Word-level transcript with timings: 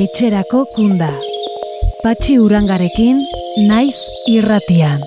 etxerako 0.00 0.60
kunda. 0.74 1.10
Patxi 2.00 2.38
urangarekin, 2.40 3.18
naiz 3.68 3.98
irratian. 4.32 5.02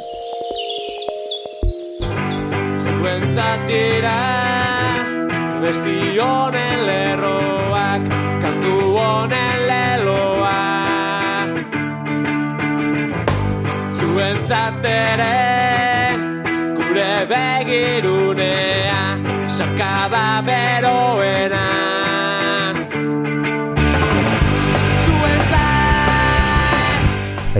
Zuentzatira, 2.83 4.19
besti 5.63 5.95
honen 6.19 6.85
lerroak, 6.89 8.05
kantu 8.43 8.75
honen 8.99 9.65
leloa. 9.71 10.61
Zuentzatere, 13.97 15.33
gure 16.77 17.11
begirunea, 17.33 19.01
sakaba 19.57 20.27
beroena. 20.45 22.02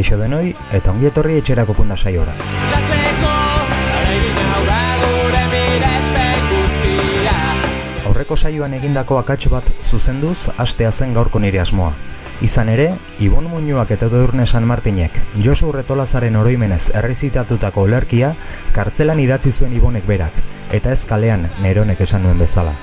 Kaixo 0.04 0.18
denoi, 0.20 0.50
eta 0.76 0.92
ongi 0.92 1.08
etorri 1.08 1.38
etxerako 1.40 1.78
punda 1.78 1.96
saiora. 1.96 2.34
Aurreko 8.10 8.36
saioan 8.36 8.76
egindako 8.76 9.22
akats 9.22 9.48
bat 9.54 9.72
zuzenduz, 9.80 10.50
astea 10.60 10.92
zen 10.92 11.16
gaurko 11.16 11.40
nire 11.40 11.64
asmoa. 11.64 11.94
Izan 12.44 12.74
ere, 12.76 12.90
Ibon 13.24 13.48
Muñoak 13.48 13.96
eta 13.96 14.12
Edurne 14.12 14.46
San 14.46 14.68
Martinek 14.68 15.24
Josu 15.40 15.72
Retolazaren 15.72 16.36
oroimenez 16.36 16.90
errezitatutako 16.92 17.88
olerkia 17.88 18.36
kartzelan 18.76 19.24
idatzi 19.24 19.56
zuen 19.56 19.72
Ibonek 19.72 20.04
berak, 20.04 20.36
eta 20.74 20.92
ez 20.92 21.06
kalean 21.08 21.48
neronek 21.64 22.04
esan 22.04 22.28
nuen 22.28 22.44
bezala. 22.44 22.76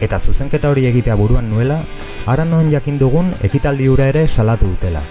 Eta 0.00 0.16
zuzenketa 0.18 0.72
hori 0.72 0.88
egitea 0.88 1.20
buruan 1.20 1.52
nuela, 1.52 1.82
ara 2.24 2.48
non 2.48 2.72
jakin 2.72 2.96
dugun 2.98 3.34
ekitaldi 3.42 3.92
hura 3.92 4.08
ere 4.08 4.24
salatu 4.26 4.72
dutela. 4.72 5.04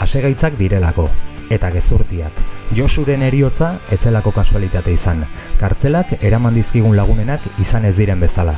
Asegaitzak 0.00 0.58
direlako, 0.58 1.08
eta 1.50 1.70
gezurtiak. 1.72 2.32
Josuren 2.76 3.22
eriotza 3.22 3.76
etzelako 3.94 4.32
kasualitate 4.34 4.92
izan. 4.92 5.24
Kartzelak 5.60 6.16
eraman 6.20 6.56
dizkigun 6.58 6.96
lagunenak 6.96 7.46
izan 7.62 7.86
ez 7.86 7.96
diren 7.96 8.20
bezala. 8.20 8.56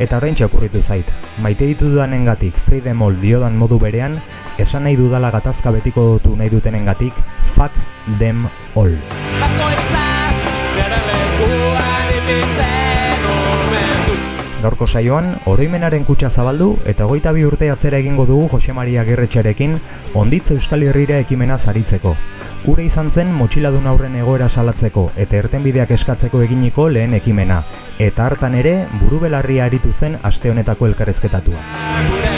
Eta 0.00 0.16
orain 0.16 0.34
okurritu 0.44 0.80
zait, 0.82 1.12
maite 1.44 1.66
ditudanengatik 1.68 2.56
freedemol 2.56 3.20
diodan 3.20 3.58
modu 3.60 3.78
berean, 3.78 4.18
esan 4.58 4.88
nahi 4.88 4.96
dudala 4.96 5.30
gatazka 5.30 5.70
betiko 5.70 6.14
dutu 6.14 6.36
nahi 6.36 6.50
dutenengatik, 6.50 7.12
fuck 7.54 7.72
them 8.18 8.48
all. 8.74 8.96
Gaurko 14.62 14.86
saioan, 14.86 15.32
oroimenaren 15.50 16.04
kutsa 16.06 16.28
zabaldu 16.30 16.68
eta 16.86 17.08
hogeita 17.08 17.32
bi 17.34 17.42
urte 17.42 17.66
atzera 17.72 17.98
egingo 17.98 18.26
dugu 18.28 18.46
Jose 18.52 18.72
Maria 18.72 19.02
Gerretxerekin 19.08 19.74
onditze 20.14 20.54
Euskal 20.54 20.84
Herrira 20.86 21.18
ekimena 21.18 21.58
zaritzeko. 21.58 22.14
Ure 22.70 22.84
izan 22.86 23.10
zen 23.10 23.32
motxiladun 23.34 23.88
aurren 23.90 24.14
egoera 24.20 24.48
salatzeko 24.48 25.08
eta 25.24 25.40
ertenbideak 25.40 25.90
eskatzeko 25.98 26.44
eginiko 26.46 26.86
lehen 26.94 27.18
ekimena. 27.18 27.64
Eta 27.98 28.28
hartan 28.28 28.54
ere, 28.54 28.76
buru 29.00 29.18
belarria 29.26 29.66
aritu 29.66 29.90
zen 29.92 30.20
aste 30.22 30.54
honetako 30.54 30.92
elkarrezketatua. 30.92 32.31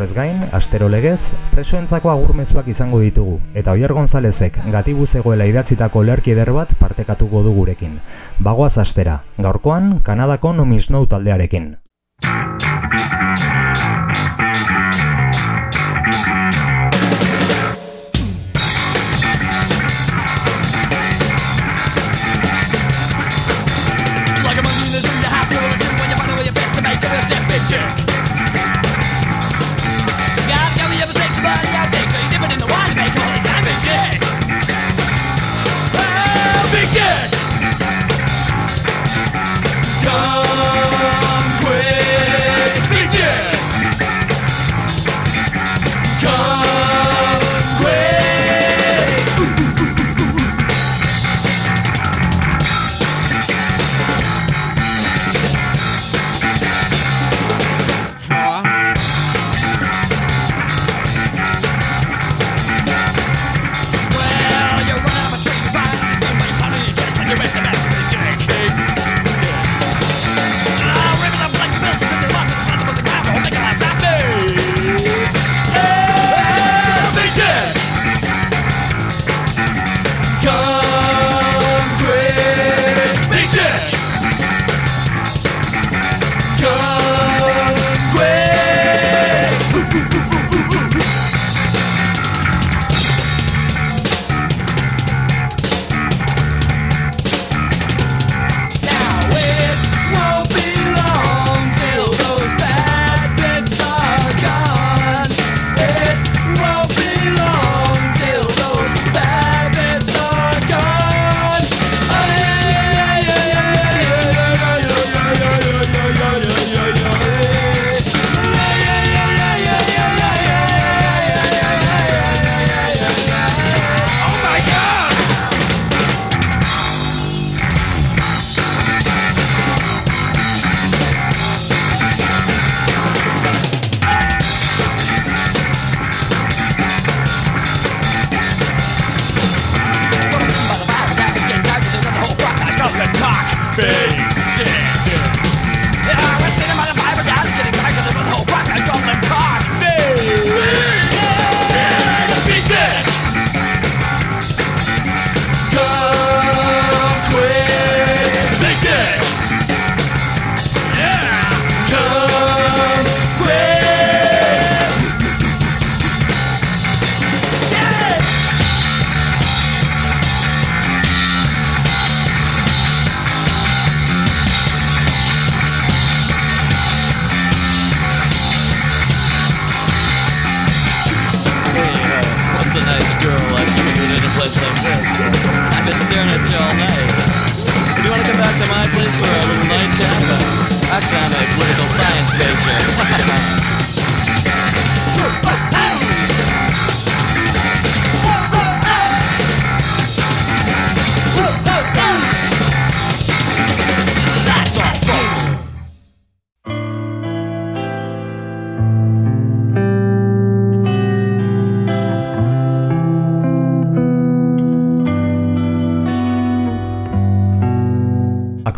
Horrez 0.00 0.14
gain, 0.16 0.38
astero 0.56 0.86
legez, 0.88 1.34
presoentzako 1.52 2.08
agurmezuak 2.08 2.70
izango 2.72 3.02
ditugu, 3.02 3.34
eta 3.52 3.74
Oier 3.76 3.92
Gonzalezek 3.92 4.56
gatibu 4.72 5.04
zegoela 5.04 5.44
idatzitako 5.44 6.06
lerki 6.08 6.32
eder 6.32 6.54
bat 6.56 6.72
partekatuko 6.80 7.42
du 7.44 7.52
gurekin. 7.58 7.98
Bagoaz 8.40 8.78
astera, 8.80 9.18
gaurkoan 9.36 9.98
Kanadako 10.00 10.54
No 10.56 10.64
Miss 10.64 10.88
No 10.88 11.04
taldearekin. 11.04 11.74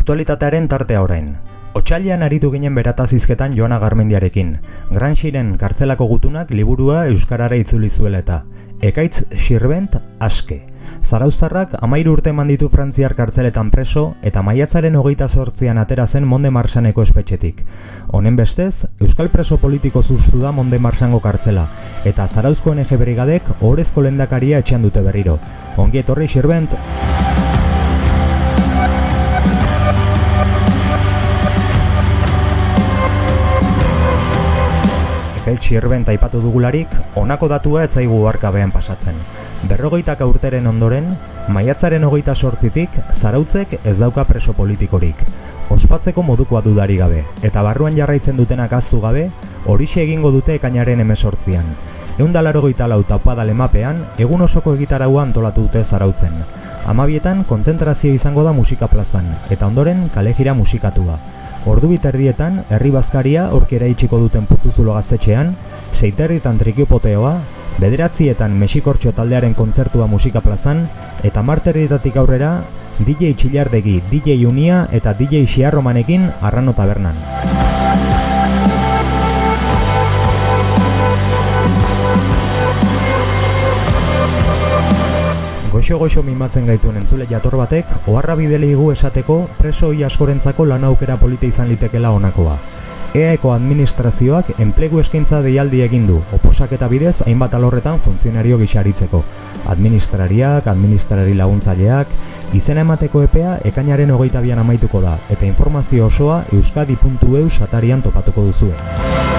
Aktualitatearen 0.03 0.65
tartea 0.67 0.99
orain. 0.99 1.29
Otsailean 1.79 2.25
aritu 2.25 2.49
ginen 2.51 2.75
beratazizketan 2.75 3.53
Joana 3.55 3.77
Garmendiarekin. 3.79 4.49
Gran 4.91 5.13
Xiren 5.15 5.53
kartzelako 5.55 6.09
gutunak 6.09 6.49
liburua 6.51 7.05
euskarara 7.07 7.55
itzuli 7.55 7.87
zuela 7.89 8.19
eta. 8.19 8.41
Ekaitz 8.83 9.23
Xirbent 9.31 9.95
aske. 10.19 10.57
Zarauztarrak 10.99 11.77
amairu 11.79 12.17
urte 12.17 12.33
eman 12.33 12.51
ditu 12.51 12.67
Frantziar 12.67 13.15
kartzeletan 13.15 13.71
preso 13.71 14.03
eta 14.21 14.43
maiatzaren 14.43 14.99
hogeita 14.99 15.29
sortzian 15.29 15.79
atera 15.79 16.05
zen 16.05 16.27
Monde 16.27 16.51
Marsaneko 16.51 17.07
espetxetik. 17.07 17.63
Honen 18.11 18.35
bestez, 18.35 18.89
Euskal 18.99 19.31
preso 19.31 19.57
politiko 19.57 20.03
zuztu 20.03 20.43
da 20.43 20.51
Monde 20.51 20.79
Marsango 20.79 21.21
kartzela 21.23 21.69
eta 22.03 22.27
Zarauzko 22.27 22.75
NG 22.75 22.99
Brigadek 22.99 23.55
ohorezko 23.61 24.03
lendakaria 24.03 24.59
etxean 24.59 24.83
dute 24.83 25.01
berriro. 25.01 25.39
Ongi 25.77 26.03
etorri 26.03 26.27
Xirbent, 26.27 26.75
Ekaitz 35.53 35.69
Xirbent 35.69 36.07
aipatu 36.09 36.39
dugularik, 36.41 36.89
honako 37.13 37.45
datua 37.51 37.83
ez 37.85 37.91
zaigu 37.93 38.23
harkabean 38.25 38.71
pasatzen. 38.73 39.13
Berrogeitak 39.69 40.23
urteren 40.25 40.65
ondoren, 40.65 41.11
maiatzaren 41.53 42.03
hogeita 42.07 42.33
sortzitik, 42.33 42.89
zarautzek 43.13 43.75
ez 43.83 43.93
dauka 43.99 44.23
preso 44.25 44.55
politikorik. 44.57 45.21
Ospatzeko 45.69 46.23
modukoa 46.25 46.63
dudari 46.65 46.97
gabe, 46.97 47.21
eta 47.43 47.61
barruan 47.61 47.93
jarraitzen 47.93 48.37
dutenak 48.37 48.73
aztu 48.73 48.97
gabe, 49.03 49.27
horixe 49.69 50.01
egingo 50.01 50.31
dute 50.33 50.55
ekainaren 50.57 51.05
emesortzian. 51.05 51.69
Eundalaro 52.17 52.65
goita 52.65 52.89
lau 52.89 53.03
taupada 53.03 53.45
lemapean, 53.45 54.01
egun 54.17 54.41
osoko 54.41 54.73
egitaraua 54.73 55.21
antolatu 55.21 55.67
dute 55.67 55.83
zarautzen. 55.83 56.33
Amabietan, 56.89 57.45
kontzentrazio 57.45 58.13
izango 58.13 58.41
da 58.43 58.57
musika 58.57 58.89
plazan, 58.89 59.29
eta 59.53 59.69
ondoren 59.69 60.07
kalejira 60.09 60.57
musikatua. 60.57 61.19
Ordu 61.63 61.87
biterdietan, 61.93 62.57
herri 62.75 62.89
bazkaria 62.91 63.45
aurkera 63.55 63.87
itxiko 63.87 64.17
duten 64.19 64.43
putzuzulo 64.49 64.97
gaztetxean, 64.97 65.53
seiterritan 65.95 66.59
trikiopoteoa, 66.59 67.37
bederatzietan 67.79 68.57
Mexikortxo 68.59 69.13
taldearen 69.15 69.55
kontzertua 69.55 70.09
musika 70.11 70.43
plazan, 70.43 70.83
eta 71.23 71.41
marterdietatik 71.41 72.19
aurrera, 72.19 72.57
DJ 72.99 73.31
Txillardegi, 73.39 74.01
DJ 74.11 74.43
Unia 74.45 74.83
eta 74.91 75.15
DJ 75.15 75.47
Xiarromanekin 75.47 76.27
Arrano 76.41 76.75
Tabernan. 76.75 77.15
Goxo-goxo 85.73 86.21
mimatzen 86.21 86.67
gaituen 86.69 86.99
entzule 86.99 87.25
jator 87.25 87.55
batek, 87.57 87.89
oharra 88.11 88.35
bideligu 88.37 88.91
esateko 88.93 89.39
presoi 89.57 90.03
askorentzako 90.05 90.67
lan 90.69 90.85
aukera 90.85 91.15
polita 91.17 91.47
izan 91.49 91.71
litekela 91.71 92.11
honakoa. 92.13 92.59
EAeko 93.17 93.49
administrazioak 93.55 94.51
enplegu 94.61 95.01
eskaintza 95.01 95.41
deialdi 95.41 95.81
egin 95.81 96.05
du, 96.05 96.19
oposaketa 96.37 96.87
bidez 96.93 97.15
hainbat 97.25 97.57
alorretan 97.57 97.97
funtzionario 98.05 98.61
gixaritzeko. 98.61 99.23
Administrariak, 99.73 100.69
administrari 100.69 101.33
laguntzaileak, 101.41 102.13
izena 102.53 102.85
emateko 102.85 103.25
epea 103.25 103.59
ekainaren 103.65 104.13
hogeita 104.13 104.45
bian 104.45 104.61
amaituko 104.61 105.01
da, 105.01 105.17
eta 105.33 105.49
informazio 105.49 106.05
osoa 106.13 106.43
euskadi.eu 106.53 107.47
satarian 107.49 108.05
topatuko 108.05 108.45
duzue. 108.51 109.32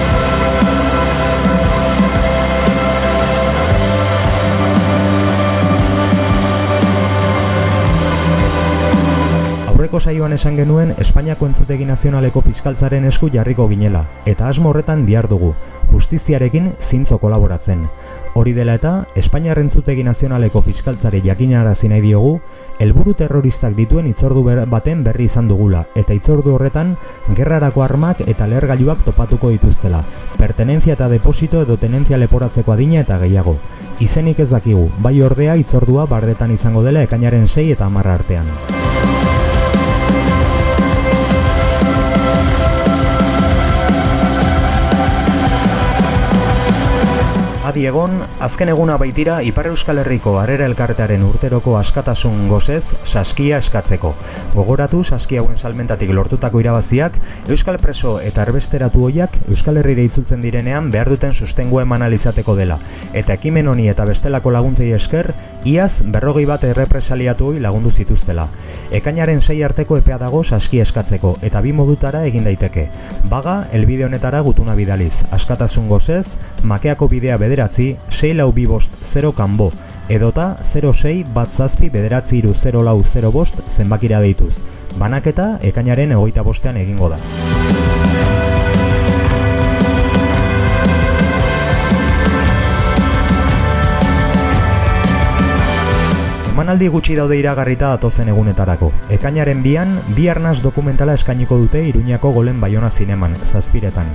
Aurreko 9.95 10.11
saioan 10.11 10.33
esan 10.35 10.57
genuen 10.59 10.89
Espainiako 10.99 11.47
entzutegi 11.47 11.85
nazionaleko 11.87 12.41
fiskaltzaren 12.43 13.05
esku 13.07 13.29
jarriko 13.31 13.69
ginela, 13.71 14.01
eta 14.27 14.49
asmo 14.51 14.73
horretan 14.73 15.05
dihar 15.07 15.29
dugu, 15.31 15.53
justiziarekin 15.87 16.73
zintzo 16.83 17.15
kolaboratzen. 17.17 17.85
Hori 18.35 18.51
dela 18.51 18.75
eta, 18.75 18.91
Espainiar 19.15 19.61
entzutegi 19.61 20.03
nazionaleko 20.03 20.59
fiskaltzari 20.65 21.21
jakinarazi 21.23 21.87
nahi 21.87 22.03
diogu, 22.03 22.41
helburu 22.83 23.13
terroristak 23.15 23.77
dituen 23.79 24.09
itzordu 24.11 24.43
baten 24.67 25.05
berri 25.05 25.29
izan 25.31 25.47
dugula, 25.47 25.85
eta 25.95 26.11
itzordu 26.13 26.57
horretan, 26.57 26.97
gerrarako 27.33 27.83
armak 27.87 28.27
eta 28.27 28.47
lehergailuak 28.51 29.05
topatuko 29.05 29.53
dituztela, 29.55 30.03
pertenentzia 30.37 30.99
eta 30.99 31.07
deposito 31.07 31.61
edo 31.61 31.77
tenentzia 31.77 32.17
leporatzeko 32.17 32.73
adina 32.73 32.99
eta 32.99 33.17
gehiago. 33.23 33.55
Izenik 34.03 34.43
ez 34.43 34.49
dakigu, 34.49 34.89
bai 34.99 35.21
ordea 35.21 35.55
itzordua 35.55 36.03
bardetan 36.05 36.51
izango 36.51 36.83
dela 36.83 37.07
ekainaren 37.07 37.47
6 37.47 37.71
eta 37.71 37.87
10 37.87 38.11
artean. 38.11 38.84
Adi 47.75 47.89
egon, 47.89 48.13
azken 48.39 48.69
eguna 48.71 48.93
baitira 48.95 49.41
Ipar 49.43 49.67
Euskal 49.67 49.97
Herriko 49.99 50.37
Harrera 50.39 50.63
Elkartearen 50.69 51.25
urteroko 51.27 51.73
askatasun 51.75 52.45
gozez 52.47 52.93
saskia 53.03 53.57
eskatzeko. 53.59 54.13
Gogoratu 54.53 55.01
saskia 55.03 55.41
hauen 55.41 55.59
salmentatik 55.59 56.13
lortutako 56.15 56.61
irabaziak, 56.63 57.17
Euskal 57.51 57.75
Preso 57.83 58.13
eta 58.23 58.45
erbesteratu 58.47 59.03
hoiak 59.03 59.35
Euskal 59.49 59.81
Herrira 59.81 60.05
itzultzen 60.07 60.39
direnean 60.45 60.87
behar 60.93 61.11
duten 61.11 61.35
sustengua 61.35 61.83
eman 61.83 62.05
alizateko 62.07 62.55
dela. 62.55 62.77
Eta 63.11 63.35
ekimen 63.35 63.67
honi 63.67 63.89
eta 63.91 64.05
bestelako 64.07 64.55
laguntzei 64.55 64.93
esker, 64.95 65.33
iaz 65.67 65.99
berrogei 66.15 66.45
bat 66.47 66.63
errepresaliatu 66.63 67.51
lagundu 67.59 67.91
zituztela. 67.91 68.47
Ekainaren 68.95 69.41
sei 69.41 69.57
arteko 69.67 69.99
epea 69.99 70.21
dago 70.23 70.45
saskia 70.45 70.87
eskatzeko, 70.87 71.33
eta 71.43 71.59
bi 71.59 71.75
modutara 71.75 72.23
egin 72.23 72.47
daiteke. 72.47 72.87
Baga, 73.27 73.67
elbide 73.75 74.07
honetara 74.07 74.39
gutuna 74.47 74.79
bidaliz, 74.79 75.25
askatasun 75.35 75.91
gozez, 75.91 76.37
makeako 76.63 77.11
bidea 77.11 77.35
bederatzi, 77.65 77.97
6 78.09 78.37
lau 78.37 78.51
bi 78.53 78.65
bost 78.67 78.91
0 79.01 79.33
kanbo, 79.33 79.71
edota 80.09 80.57
06 80.61 81.25
bat 81.33 81.49
zazpi 81.49 81.89
bederatzi 81.89 82.37
iru 82.37 82.53
0 82.53 82.83
lau 82.83 83.01
0 83.03 83.31
bost 83.31 83.61
zenbakira 83.67 84.19
deituz. 84.21 84.61
Banaketa 84.99 85.59
ekainaren 85.61 86.11
egoita 86.11 86.43
bostean 86.43 86.77
egingo 86.77 87.09
da. 87.09 88.64
Emanaldi 96.75 96.91
gutxi 96.91 97.13
daude 97.15 97.37
iragarrita 97.39 97.87
datozen 97.93 98.27
egunetarako. 98.27 98.89
Ekainaren 99.15 99.61
bian, 99.63 99.93
bi 100.17 100.25
arnaz 100.27 100.57
dokumentala 100.59 101.13
eskainiko 101.15 101.55
dute 101.61 101.79
Iruñako 101.87 102.33
golen 102.35 102.59
Baiona 102.59 102.89
zineman, 102.89 103.37
zazpiretan. 103.47 104.09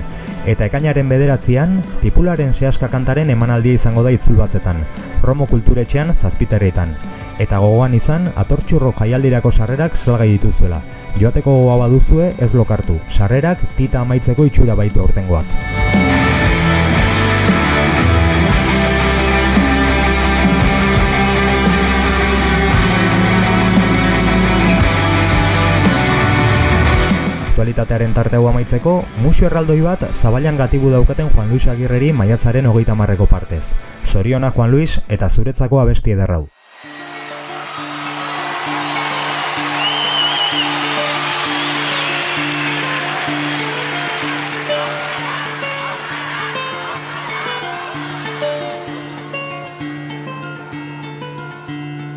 Eta 0.45 0.67
ekainaren 0.69 1.09
bederatzean, 1.09 1.79
tipularen 2.03 2.53
sehaska 2.53 2.91
kantaren 2.93 3.33
emanaldia 3.33 3.73
izango 3.79 4.05
da 4.05 4.13
itzul 4.13 4.37
batzetan, 4.37 4.85
Romo 5.25 5.49
kulturetxean 5.49 6.13
zazpiterritan. 6.13 6.93
Eta 7.41 7.57
gogoan 7.65 7.97
izan, 7.97 8.29
atortxurro 8.35 8.93
jaialdirako 8.99 9.49
sarrerak 9.51 9.97
salgai 9.97 10.29
dituzuela. 10.35 10.83
Joateko 11.17 11.63
gogoa 11.63 11.79
baduzue 11.87 12.35
ez 12.37 12.53
lokartu, 12.53 12.99
sarrerak 13.09 13.65
tita 13.73 14.05
amaitzeko 14.05 14.45
itxura 14.45 14.77
baitu 14.77 15.01
aurtengoak. 15.01 15.90
Aktualitatearen 27.71 28.11
tarteu 28.11 28.47
amaitzeko, 28.49 28.93
musio 29.23 29.45
erraldoi 29.47 29.77
bat 29.79 30.01
zabailan 30.11 30.57
gatibu 30.59 30.89
daukaten 30.91 31.29
Juan 31.31 31.47
Luis 31.47 31.69
Agirreri 31.71 32.09
maiatzaren 32.11 32.65
hogeita 32.67 32.97
marreko 32.99 33.29
partez. 33.31 33.71
Zoriona 34.03 34.49
Juan 34.51 34.71
Luis 34.71 34.99
eta 35.07 35.29
zuretzako 35.29 35.79
abesti 35.79 36.11
ederrau. 36.11 36.49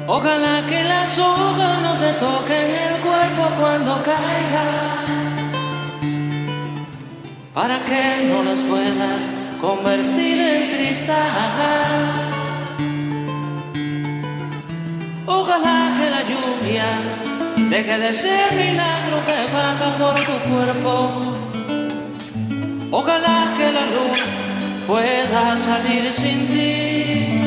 Ojalá 0.08 0.66
que 0.66 0.82
las 0.82 1.18
hojas 1.18 1.78
no 1.80 1.94
te 2.02 2.12
toquen 2.14 2.70
el 2.74 3.00
cuerpo 3.06 3.54
cuando 3.60 4.02
caiga. 4.02 5.13
Para 7.54 7.78
que 7.84 8.26
no 8.28 8.42
las 8.42 8.58
puedas 8.60 9.20
convertir 9.60 10.40
en 10.40 10.70
cristal. 10.72 11.24
Ojalá 15.24 15.78
que 15.96 16.10
la 16.10 16.22
lluvia 16.30 16.88
deje 17.70 17.98
de 17.98 18.12
ser 18.12 18.52
milagro 18.54 19.16
que 19.28 19.38
baja 19.54 19.88
por 20.00 20.14
tu 20.26 20.36
cuerpo. 20.50 20.94
Ojalá 22.90 23.54
que 23.56 23.72
la 23.72 23.84
luna 23.94 24.26
pueda 24.88 25.56
salir 25.56 26.12
sin 26.12 26.48
ti. 26.48 27.40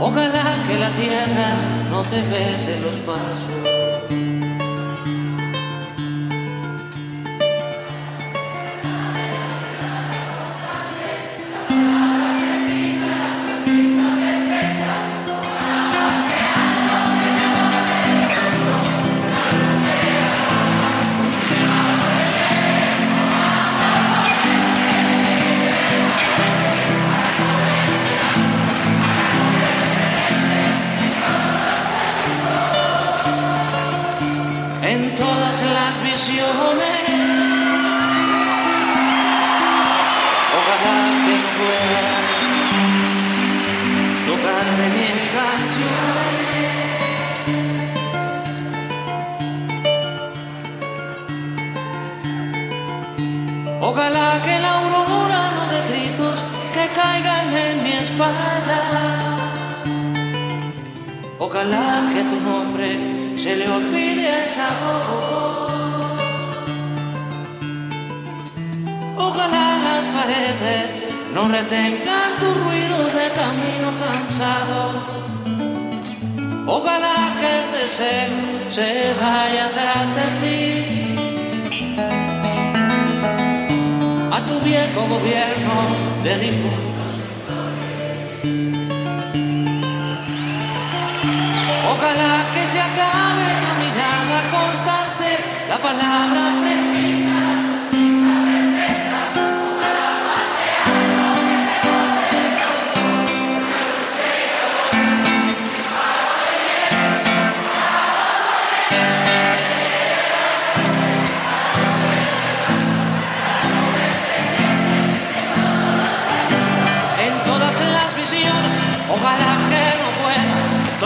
Ojalá 0.00 0.44
que 0.66 0.78
la 0.78 0.90
tierra 0.90 1.48
no 1.88 2.02
te 2.02 2.20
bese 2.22 2.80
los 2.80 2.96
pasos. 3.06 3.59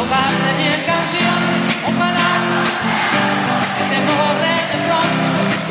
Tocarte 0.05 0.51
ni 0.59 0.67
en 0.67 0.83
canción, 0.85 1.41
ojalá 1.89 2.31
que 3.79 3.85
te 3.93 3.99
corre 4.09 4.55
de 4.73 4.79
pronto 4.85 5.25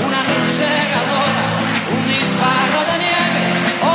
una 0.05 0.21
luz 0.29 0.47
cegadora, 0.57 1.45
un 1.95 2.03
disparo 2.07 2.79
de 2.89 2.95
nieve, 3.05 3.43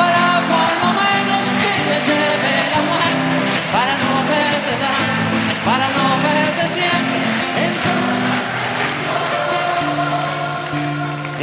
ora 0.05 0.27
por 0.51 0.71
lo 0.83 0.91
menos 1.03 1.45
que 1.63 1.75
te 1.89 1.99
lleve 2.09 2.55
la 2.75 2.81
muerte, 2.89 3.31
para 3.75 3.95
no 4.03 4.13
verte 4.31 4.75
tanto, 4.85 5.27
para 5.69 5.87
no 5.97 6.07
verte 6.27 6.65
siempre, 6.77 7.21
en, 7.65 7.73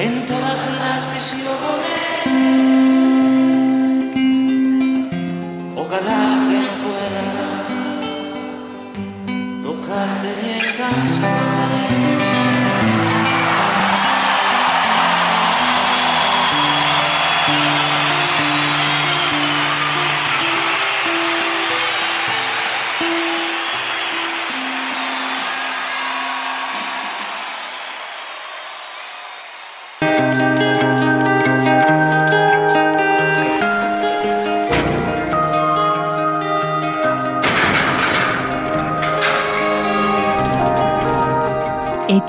en 0.05 0.13
todas 0.25 0.59
las 0.79 1.01
visiones. 1.13 1.55
Ojalá 5.77 6.35
ni 10.92 11.44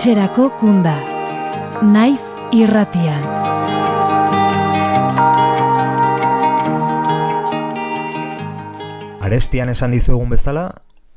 Etxerako 0.06 0.52
kunda. 0.54 0.92
Naiz 1.82 2.20
irratian. 2.54 3.24
Arestian 9.18 9.72
esan 9.72 9.90
dizuegun 9.90 10.30
bezala, 10.30 10.68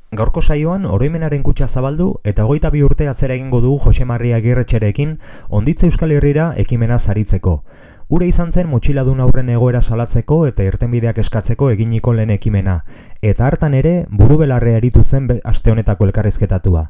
gaurko 0.10 0.42
saioan 0.42 0.90
oroimenaren 0.90 1.46
kutsa 1.46 1.68
zabaldu 1.68 2.16
eta 2.26 2.48
hogeita 2.50 2.74
bi 2.74 2.82
urte 2.82 3.06
atzera 3.12 3.38
egingo 3.38 3.62
dugu 3.62 3.78
Jose 3.86 4.10
Maria 4.10 4.42
Agirretxerekin 4.42 5.20
onditze 5.50 5.86
Euskal 5.86 6.18
Herrira 6.18 6.56
ekimena 6.58 6.98
zaritzeko. 6.98 7.60
Ure 8.10 8.26
izan 8.26 8.50
zen 8.50 8.66
motxiladun 8.72 9.20
aurren 9.22 9.52
egoera 9.54 9.84
salatzeko 9.86 10.40
eta 10.48 10.64
irtenbideak 10.66 11.20
eskatzeko 11.22 11.68
eginiko 11.70 12.14
lehen 12.18 12.32
ekimena, 12.34 12.80
eta 13.32 13.46
hartan 13.46 13.76
ere 13.78 13.92
burubelarre 14.22 14.74
aritu 14.78 15.04
zen 15.04 15.28
aste 15.52 15.70
honetako 15.70 16.08
elkarrizketatua. 16.08 16.82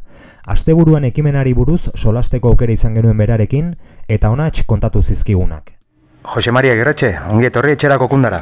Asteburuan 0.54 1.04
ekimenari 1.10 1.52
buruz 1.58 1.90
solasteko 1.92 2.54
aukera 2.54 2.72
izan 2.72 2.96
genuen 2.96 3.20
berarekin, 3.20 3.74
eta 4.08 4.32
honatx 4.32 4.64
kontatu 4.64 5.02
zizkigunak. 5.02 5.74
Jose 6.38 6.56
Maria 6.56 6.80
Gerretxe, 6.80 7.12
ongi 7.34 7.52
etorri 7.52 7.76
etxerako 7.76 8.08
kundara. 8.08 8.40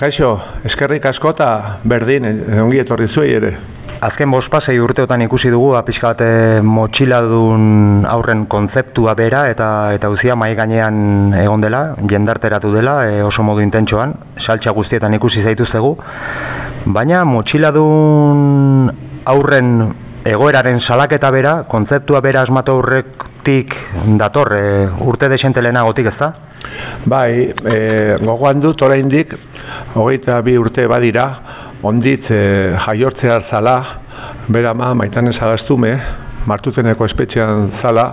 Kaixo, 0.00 0.32
eskerrik 0.72 1.04
asko 1.04 1.34
eta 1.36 1.50
berdin, 1.84 2.24
eh, 2.24 2.62
ongi 2.64 2.80
etorri 2.80 3.12
zuei 3.12 3.34
ere. 3.42 3.52
Azken 4.00 4.30
bospasei 4.32 4.78
urteotan 4.80 5.20
ikusi 5.26 5.50
dugu 5.52 5.74
apiskat 5.76 6.22
motxiladun 6.64 8.06
aurren 8.08 8.46
kontzeptua 8.48 9.12
bera 9.18 9.42
eta 9.52 9.66
eta 9.92 10.08
uzia 10.08 10.32
mai 10.40 10.54
gainean 10.56 11.34
egon 11.36 11.60
dela, 11.60 11.82
jendarteratu 12.08 12.72
dela 12.72 12.94
e, 13.10 13.18
oso 13.20 13.44
modu 13.44 13.60
intentsoan, 13.60 14.14
saltxa 14.46 14.72
guztietan 14.72 15.18
ikusi 15.18 15.44
zaituztegu, 15.44 15.92
baina 16.96 17.26
motxiladun 17.28 18.88
aurren 19.34 19.70
egoeraren 20.32 20.80
salaketa 20.80 21.28
bera, 21.36 21.54
kontzeptua 21.68 22.24
bera 22.24 22.46
asmatu 22.48 22.78
aurretik 22.78 23.76
dator, 24.16 24.54
e, 24.56 24.88
urte 25.12 25.28
desente 25.28 25.60
lehenagotik 25.60 26.08
ez 26.08 26.16
da? 26.16 26.32
Bai, 27.04 27.52
e, 27.52 27.78
gogoan 28.24 28.64
dut 28.64 28.80
oraindik 28.80 29.36
hogeita 29.92 30.40
bi 30.40 30.56
urte 30.56 30.88
badira, 30.88 31.28
onditz 31.82 32.30
e, 32.30 32.40
jaiortzea 32.86 33.40
zala, 33.50 33.76
bera 34.52 34.74
ma 34.74 34.92
maitanen 34.94 35.32
zagaztume, 35.32 35.94
martuteneko 36.50 37.06
espetxean 37.08 37.70
zala, 37.80 38.06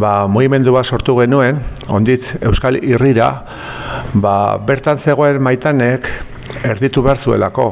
ba, 0.00 0.12
mugimendu 0.28 0.74
bat 0.74 0.88
sortu 0.90 1.16
genuen, 1.20 1.60
onditz 1.88 2.22
Euskal 2.42 2.76
Irrira, 2.82 3.30
ba, 4.20 4.36
bertan 4.66 5.00
zegoen 5.04 5.40
maitanek 5.42 6.08
erditu 6.74 7.02
behar 7.02 7.22
zuelako. 7.24 7.70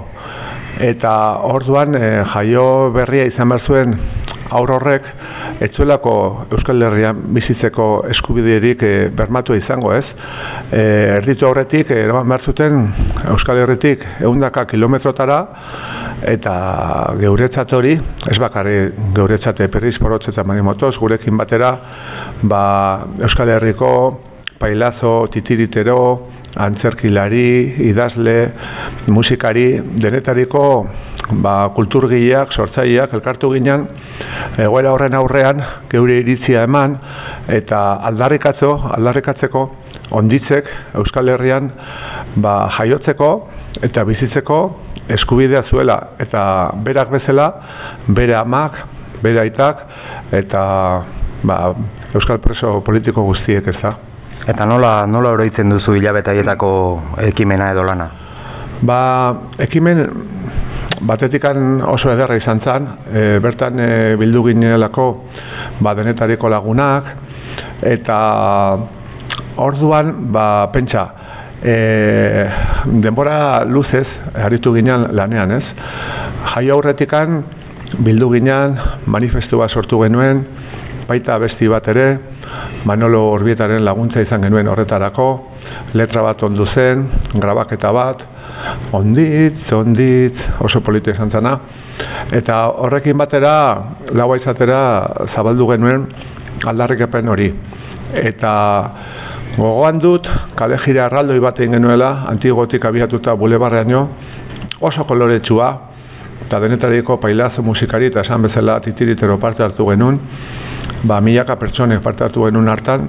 Eta 0.82 1.12
orduan 1.52 1.94
e, 1.94 2.12
jaio 2.32 2.66
berria 2.94 3.28
izan 3.28 3.52
behar 3.52 3.68
zuen 3.68 3.98
aur 4.56 4.72
horrek 4.78 5.04
etzuelako 5.60 6.14
Euskal 6.52 6.82
Herrian 6.86 7.20
bizitzeko 7.34 7.86
eskubiderik 8.14 8.82
e, 8.82 8.92
bermatu 9.16 9.54
izango 9.58 9.92
ez. 9.94 10.04
E, 10.72 10.82
erditu 11.18 11.46
horretik, 11.48 11.90
eraman 11.90 12.28
behar 12.32 12.46
zuten 12.48 12.80
Euskal 13.34 13.62
Herritik 13.62 14.04
eundaka 14.20 14.64
kilometrotara, 14.70 15.38
eta 16.32 16.54
geuretzat 17.20 17.72
hori, 17.74 17.94
ez 18.30 18.38
bakarri 18.40 18.76
geuretzat 19.16 19.62
perriz 19.72 19.96
porotz 20.00 20.24
eta 20.30 20.44
manimotoz, 20.46 20.94
gurekin 21.00 21.36
batera, 21.36 21.72
ba, 22.42 22.62
Euskal 23.26 23.50
Herriko 23.56 23.92
pailazo, 24.62 25.26
titiritero, 25.34 25.98
antzerkilari, 26.62 27.88
idazle, 27.88 28.36
musikari, 29.10 29.66
denetariko 30.02 30.62
ba, 31.42 31.70
kulturgileak, 31.76 32.52
sortzaileak, 32.56 33.14
elkartu 33.14 33.52
ginen, 33.54 33.86
egoera 34.58 34.92
horren 34.92 35.14
aurrean, 35.14 35.62
geure 35.92 36.18
iritzia 36.20 36.64
eman, 36.66 36.96
eta 37.60 37.82
aldarrikatzo, 38.10 38.74
aldarrikatzeko, 38.98 39.66
onditzek 40.12 40.68
Euskal 41.00 41.30
Herrian 41.32 41.70
ba, 42.42 42.54
jaiotzeko 42.76 43.30
eta 43.88 44.04
bizitzeko 44.08 44.58
eskubidea 45.16 45.64
zuela 45.70 45.98
eta 46.22 46.42
berak 46.84 47.10
bezala 47.12 47.48
bere 48.08 48.36
amak, 48.38 48.76
bere 49.22 49.42
aitak 49.46 49.82
eta 50.36 50.62
ba, 51.48 51.58
Euskal 52.12 52.42
preso 52.44 52.80
politiko 52.84 53.24
guztiek 53.24 53.66
ez 53.72 53.78
da. 53.80 53.94
Eta 54.52 54.66
nola, 54.66 55.06
nola 55.06 55.32
oroitzen 55.36 55.70
duzu 55.70 55.94
hilabetaietako 55.96 56.72
ekimena 57.30 57.70
edo 57.72 57.84
lana? 57.86 58.08
Ba, 58.82 58.98
ekimen 59.62 60.02
batetikan 61.06 61.82
oso 61.90 62.12
ederra 62.12 62.36
izan 62.38 62.60
zen, 62.62 62.88
e, 63.12 63.22
bertan 63.42 63.80
e, 63.80 63.90
bildu 64.20 64.44
ginelako 64.48 65.06
ba, 65.80 65.94
denetariko 65.98 66.50
lagunak, 66.50 67.10
eta 67.82 68.18
orduan, 69.62 70.12
ba, 70.32 70.46
pentsa, 70.72 71.06
e, 71.62 71.76
denbora 73.02 73.64
luzez, 73.64 74.06
aritu 74.46 74.74
ginen 74.76 75.10
lanean, 75.16 75.56
ez? 75.58 75.64
Jaio 76.54 76.78
aurretikan, 76.78 77.42
bildu 78.02 78.30
ginen, 78.36 78.78
manifestua 79.06 79.68
sortu 79.68 80.00
genuen, 80.04 80.44
baita 81.08 81.38
besti 81.42 81.68
bat 81.68 81.88
ere, 81.92 82.08
Manolo 82.84 83.28
Orbietaren 83.30 83.84
laguntza 83.84 84.22
izan 84.24 84.42
genuen 84.42 84.68
horretarako, 84.68 85.26
letra 85.98 86.22
bat 86.24 86.42
ondu 86.42 86.66
zen, 86.74 87.04
grabaketa 87.38 87.92
bat, 87.94 88.22
onditz, 88.92 89.72
onditz, 89.72 90.36
oso 90.60 90.80
polita 90.80 91.12
izan 91.14 91.30
zena, 91.30 91.56
eta 92.32 92.58
horrekin 92.84 93.18
batera, 93.18 93.54
laua 94.12 94.38
izatera 94.40 94.80
zabaldu 95.34 95.68
genuen 95.72 96.06
aldarrikepen 96.68 97.28
hori. 97.28 97.48
Eta 98.22 98.52
gogoan 99.56 100.00
dut, 100.00 100.28
kale 100.56 100.78
jira 100.84 101.06
arraldoi 101.06 101.40
bat 101.40 101.58
egin 101.60 101.76
genuela, 101.78 102.12
antigotik 102.32 102.84
abiatuta 102.88 103.34
bulebarreaino, 103.38 104.02
oso 104.80 105.04
koloretsua, 105.08 105.72
eta 106.46 106.60
denetariko 106.60 107.18
pailazo 107.22 107.62
musikari 107.62 108.10
eta 108.10 108.24
esan 108.24 108.42
bezala 108.48 108.80
titiritero 108.84 109.38
parte 109.40 109.62
hartu 109.64 109.86
genuen, 109.90 110.18
ba, 111.04 111.20
milaka 111.20 111.56
pertsonek 111.60 112.02
parte 112.02 112.24
hartu 112.24 112.46
genuen 112.46 112.68
hartan, 112.68 113.08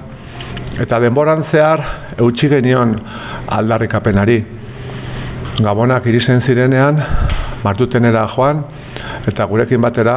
eta 0.80 1.00
denboran 1.00 1.46
zehar 1.50 1.82
eutxi 2.18 2.48
genion 2.50 2.94
aldarrikapenari. 3.58 4.38
Gabonak 5.62 6.06
irizen 6.10 6.40
zirenean, 6.42 6.96
martutenera 7.62 8.24
joan, 8.34 8.64
eta 9.30 9.44
gurekin 9.46 9.80
batera, 9.80 10.16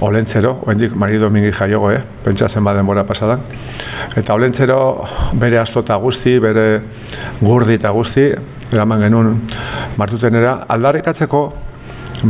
olentzero, 0.00 0.54
oendik 0.66 0.94
Mari 0.96 1.18
Domingi 1.20 1.52
jaiogo, 1.52 1.90
eh? 1.92 2.00
pentsa 2.24 2.48
zen 2.48 2.64
denbora 2.64 3.04
pasadan, 3.04 3.40
eta 4.16 4.34
olentzero 4.34 4.78
bere 5.34 5.58
astota 5.58 5.96
guzti, 5.96 6.38
bere 6.38 6.80
gurdi 7.42 7.74
eta 7.74 7.90
guzti, 7.90 8.24
eraman 8.72 9.04
genuen 9.04 9.40
martutenera, 9.98 10.64
aldarrikatzeko, 10.68 11.42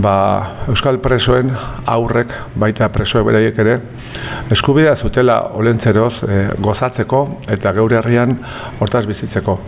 ba, 0.03 0.17
Euskal 0.69 0.99
presoen 0.99 1.53
aurrek, 1.87 2.33
baita 2.59 2.89
presoek 2.91 3.25
beraiek 3.27 3.59
ere, 3.63 3.79
eskubidea 4.57 4.97
zutela 4.97 5.39
olentzeroz 5.55 6.13
e, 6.27 6.41
gozatzeko 6.67 7.21
eta 7.55 7.73
geure 7.79 8.01
herrian 8.01 8.35
hortaz 8.81 9.05
bizitzeko. 9.07 9.59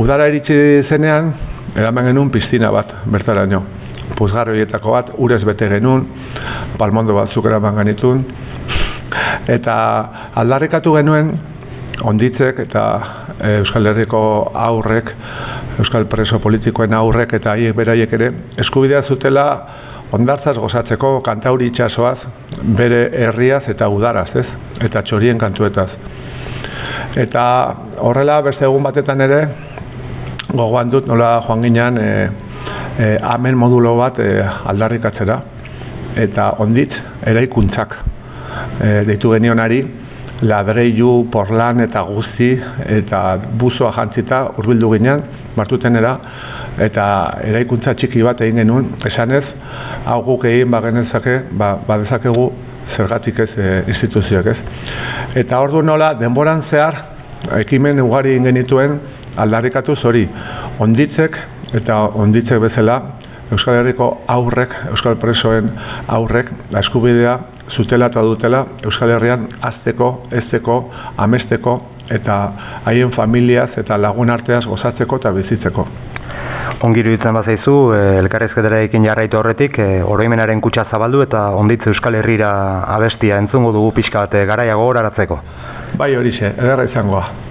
Udara 0.00 0.28
iritsi 0.30 0.56
zenean, 0.88 1.32
eraman 1.76 2.10
genuen 2.10 2.30
piztina 2.30 2.70
bat, 2.74 2.92
bertaraino. 3.10 3.62
Puzgarroietako 4.18 4.94
bat, 4.96 5.12
urez 5.22 5.42
bete 5.46 5.68
genuen, 5.70 6.06
palmondo 6.78 7.14
batzuk 7.14 7.46
eraman 7.46 7.78
genitun, 7.78 8.24
eta 9.50 9.76
aldarrikatu 10.42 10.96
genuen, 10.98 11.32
onditzek 12.10 12.58
eta 12.64 12.84
e, 13.38 13.52
Euskal 13.60 13.86
Herriko 13.92 14.22
aurrek, 14.54 15.10
Euskal 15.80 16.06
preso 16.10 16.40
politikoen 16.42 16.94
aurrek 16.96 17.34
eta 17.38 17.54
haiek 17.54 17.76
beraiek 17.76 18.12
ere, 18.18 18.30
eskubidea 18.64 19.02
zutela 19.08 19.46
ondartzaz 20.16 20.56
gozatzeko 20.58 21.20
kantauri 21.26 21.70
itxasoaz, 21.70 22.18
bere 22.78 23.02
herriaz 23.26 23.62
eta 23.70 23.88
udaraz, 23.88 24.28
ez? 24.34 24.46
Eta 24.88 25.04
txorien 25.06 25.38
kantuetaz. 25.38 25.90
Eta 27.20 27.44
horrela 28.06 28.40
beste 28.46 28.66
egun 28.66 28.82
batetan 28.86 29.20
ere, 29.22 29.40
gogoan 30.52 30.90
dut 30.90 31.06
nola 31.06 31.40
joan 31.46 31.62
ginean 31.62 31.98
e, 31.98 32.10
e, 32.98 33.18
amen 33.22 33.56
modulo 33.58 33.96
bat 33.98 34.18
e, 34.18 34.28
aldarrikatzera. 34.72 35.40
Eta 36.20 36.50
ondit, 36.64 36.94
eraikuntzak 37.30 37.94
e, 38.82 38.88
deitu 39.08 39.32
genionari, 39.34 39.80
ladreilu, 40.42 41.28
porlan 41.32 41.84
eta 41.84 42.02
guzti, 42.08 42.50
eta 42.98 43.20
buzoa 43.60 43.92
jantzita 43.96 44.40
urbildu 44.58 44.94
ginean, 44.96 45.22
martutenera, 45.56 46.16
eta 46.80 47.04
eraikuntza 47.50 47.94
txiki 47.98 48.24
bat 48.24 48.40
egin 48.40 48.62
genuen, 48.62 48.90
esanez, 49.06 49.44
hau 50.08 50.22
guk 50.26 50.46
egin 50.48 50.70
bagenezake, 50.72 51.36
ba, 51.60 51.74
badezakegu 51.86 52.50
zergatik 52.96 53.38
ez 53.46 53.50
e, 53.56 53.70
instituzioak 53.94 54.50
ez. 54.50 54.58
Eta 55.44 55.60
ordu 55.62 55.82
nola, 55.86 56.14
denboran 56.18 56.64
zehar, 56.70 56.96
ekimen 57.60 58.00
ugari 58.02 58.34
genituen 58.42 58.98
aldarrikatu 59.36 59.96
zori, 59.96 60.26
onditzek 60.80 61.36
eta 61.80 62.02
onditzek 62.18 62.60
bezala, 62.60 63.00
Euskal 63.50 63.80
Herriko 63.80 64.06
aurrek, 64.30 64.74
Euskal 64.92 65.16
Presoen 65.18 65.72
aurrek, 66.14 66.52
eskubidea 66.84 67.32
zutela 67.74 68.06
eta 68.10 68.22
dutela 68.22 68.60
Euskal 68.86 69.10
Herrian 69.16 69.48
azteko, 69.70 70.10
ezteko, 70.42 70.76
amesteko 71.18 71.80
eta 72.10 72.36
haien 72.86 73.10
familiaz 73.16 73.70
eta 73.78 73.98
lagun 73.98 74.30
arteaz 74.30 74.64
gozatzeko 74.70 75.18
eta 75.22 75.34
bizitzeko. 75.34 75.86
Ongiru 76.86 77.10
ditzen 77.12 77.34
bazaizu, 77.36 77.74
eh, 77.92 78.18
elkarrezketara 78.22 78.80
ekin 78.86 79.04
jarraitu 79.04 79.38
horretik, 79.38 79.78
eh, 79.78 80.00
oroimenaren 80.06 80.60
kutsa 80.60 80.86
zabaldu 80.90 81.22
eta 81.26 81.50
onditze 81.58 81.90
Euskal 81.90 82.14
Herrira 82.14 82.50
abestia 82.96 83.38
entzungo 83.38 83.72
dugu 83.72 83.92
pixka 83.98 84.26
bat 84.26 84.34
eh, 84.34 84.46
garaiago 84.46 84.88
horaratzeko. 84.88 85.40
Bai 85.98 86.14
horixe, 86.16 86.54
ederra 86.56 86.84
izangoa. 86.88 87.49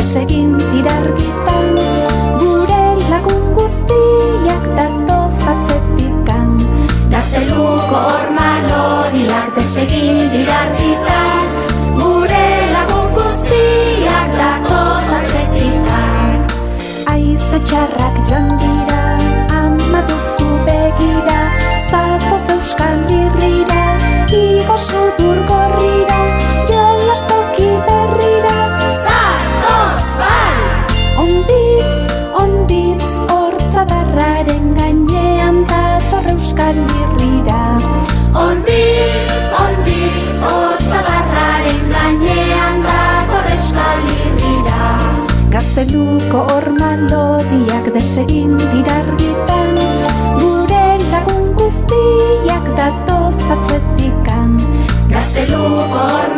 Desegin 0.00 0.56
tirargitan, 0.56 1.76
gure 2.40 2.84
lagun 3.12 3.42
guztiak 3.56 4.64
datoz 4.78 5.36
atzetikan. 5.52 6.56
Gazteluko 7.12 8.00
ormalodiak 8.14 9.52
desegin 9.58 10.09
Gazteluko 45.90 46.40
horma 46.54 46.88
lodiak 47.10 47.88
desegin 47.94 48.52
dira 48.60 48.98
argitan. 49.02 49.74
Gure 50.38 50.84
lagun 51.10 51.50
guztiak 51.58 52.70
datoz 52.78 53.42
atzetikan. 53.56 54.54
Gazteluko 55.10 56.29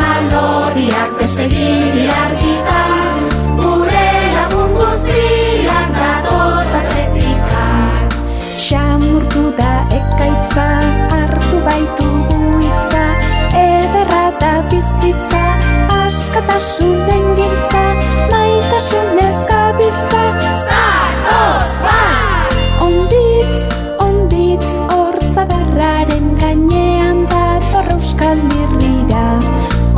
askatasunen 16.32 17.24
giltza 17.36 17.82
Maitasunez 18.30 19.36
gabiltza, 19.48 20.22
zatoz 20.66 21.72
bat! 21.84 22.54
Onditz, 22.80 23.74
onditz, 24.00 24.70
hortza 24.94 25.44
darraren 25.50 26.32
gainean 26.40 27.20
dator 27.28 27.92
euskal 27.96 28.40
mirrira 28.48 29.26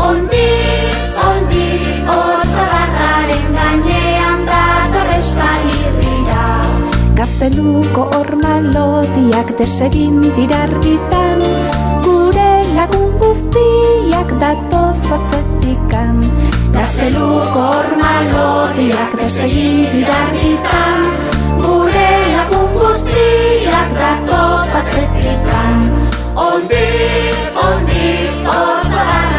Onditz, 0.09 1.15
onditz, 1.29 1.87
hortza 2.11 2.67
darraren 2.75 3.49
gainean 3.61 4.45
dator 4.51 5.15
euskal 5.21 5.73
irrira 5.79 6.45
Gazteluko 7.15 8.11
horma 8.19 8.59
lodiak 8.75 9.55
desegin 9.59 10.19
dira 10.35 10.65
argitan. 10.67 11.47
Gure 12.03 12.53
lagun 12.75 13.13
guztiak 13.23 14.35
datoz 14.43 14.99
atzetikan 14.99 15.54
Gazteluko 15.65 17.61
horma 17.73 18.11
lodiak 18.29 19.15
desegin 19.21 19.79
dira 19.93 20.17
argitan 20.25 21.07
Gure 21.63 22.11
lagun 22.35 22.69
guztiak 22.77 23.95
datoz 24.01 24.69
atzetikan 24.81 25.87
Onditz, 26.49 27.41
onditz, 27.69 28.37
hotza 28.51 29.34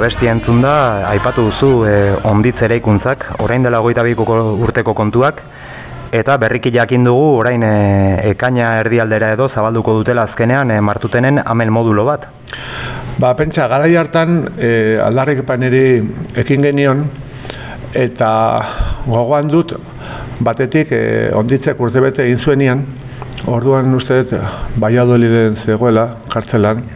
abesti 0.00 0.30
entzun 0.32 0.62
da, 0.64 1.04
aipatu 1.10 1.42
duzu 1.50 1.68
e, 1.84 1.96
onditz 2.30 2.62
eraikuntzak, 2.64 3.26
orain 3.44 3.60
dela 3.62 3.82
goita 3.84 4.00
urteko 4.00 4.94
kontuak, 4.96 5.42
eta 6.16 6.38
berriki 6.40 6.72
jakin 6.72 7.04
dugu 7.04 7.36
orain 7.42 7.62
e, 7.62 8.30
ekaina 8.30 8.78
erdialdera 8.80 9.34
edo 9.34 9.50
zabalduko 9.52 9.98
dutela 9.98 10.22
azkenean 10.22 10.70
e, 10.70 10.80
martutenen 10.80 11.42
amel 11.44 11.70
modulo 11.70 12.06
bat. 12.06 12.24
Ba, 13.20 13.34
pentsa, 13.36 13.68
garai 13.68 13.94
hartan 13.96 14.40
e, 14.56 14.70
aldarrikapeneri 15.04 15.84
ekin 16.46 16.64
genion, 16.64 17.04
eta 17.92 18.30
gogoan 19.04 19.52
dut, 19.52 19.74
batetik 20.40 20.94
e, 20.96 21.02
onditzek 21.36 21.80
urtebete 21.80 22.24
egin 22.24 22.40
zuenian, 22.40 22.86
orduan 23.52 23.92
uste 24.00 24.22
dut, 24.22 24.32
Baiadoliden 24.80 25.60
zegoela, 25.66 26.06
kartzelan, 26.32 26.86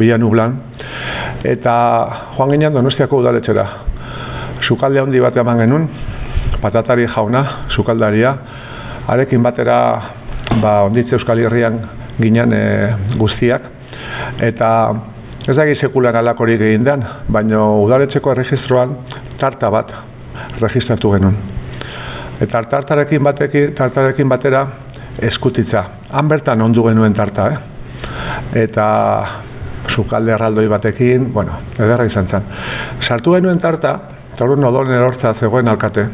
bilanublan, 0.00 0.58
eta 1.44 1.74
joan 2.36 2.50
ginean 2.50 2.74
donostiako 2.74 3.22
udaletxera. 3.22 3.66
Sukalde 4.68 5.00
handi 5.00 5.20
bat 5.20 5.36
eman 5.36 5.62
genuen, 5.62 5.88
patatari 6.62 7.06
jauna, 7.14 7.44
sukaldaria, 7.76 8.34
arekin 9.08 9.42
batera 9.42 9.78
ba, 10.60 10.82
onditze 10.88 11.16
Euskal 11.16 11.40
Herrian 11.44 11.78
ginen 12.18 12.52
e, 12.52 12.64
guztiak, 13.20 13.62
eta 14.42 14.70
ez 15.48 15.56
da 15.56 15.64
sekulan 15.80 16.16
alakorik 16.16 16.60
egin 16.60 16.84
den, 16.84 17.04
baina 17.28 17.62
udaletxeko 17.84 18.34
erregistroan 18.34 18.96
tarta 19.40 19.70
bat 19.70 19.92
registratu 20.60 21.14
genuen. 21.14 21.36
Eta 22.44 22.62
tartarekin, 22.70 23.22
bateki, 23.24 23.64
tartarekin 23.78 24.28
batera 24.28 24.66
eskutitza. 25.30 25.84
Han 26.12 26.28
bertan 26.28 26.60
ondu 26.62 26.84
genuen 26.86 27.14
tarta, 27.14 27.48
eh? 27.50 28.62
Eta 28.64 28.86
sukalde 29.94 30.32
erraldoi 30.32 30.68
batekin, 30.68 31.32
bueno, 31.32 31.58
ederra 31.78 32.06
izan 32.08 32.28
zen. 32.30 32.48
Sartu 33.08 33.34
genuen 33.36 33.60
tarta, 33.60 33.94
eta 34.34 34.44
hori 34.44 34.60
nodon 34.60 34.92
erortza 34.94 35.34
zegoen 35.40 35.68
alkate. 35.68 36.06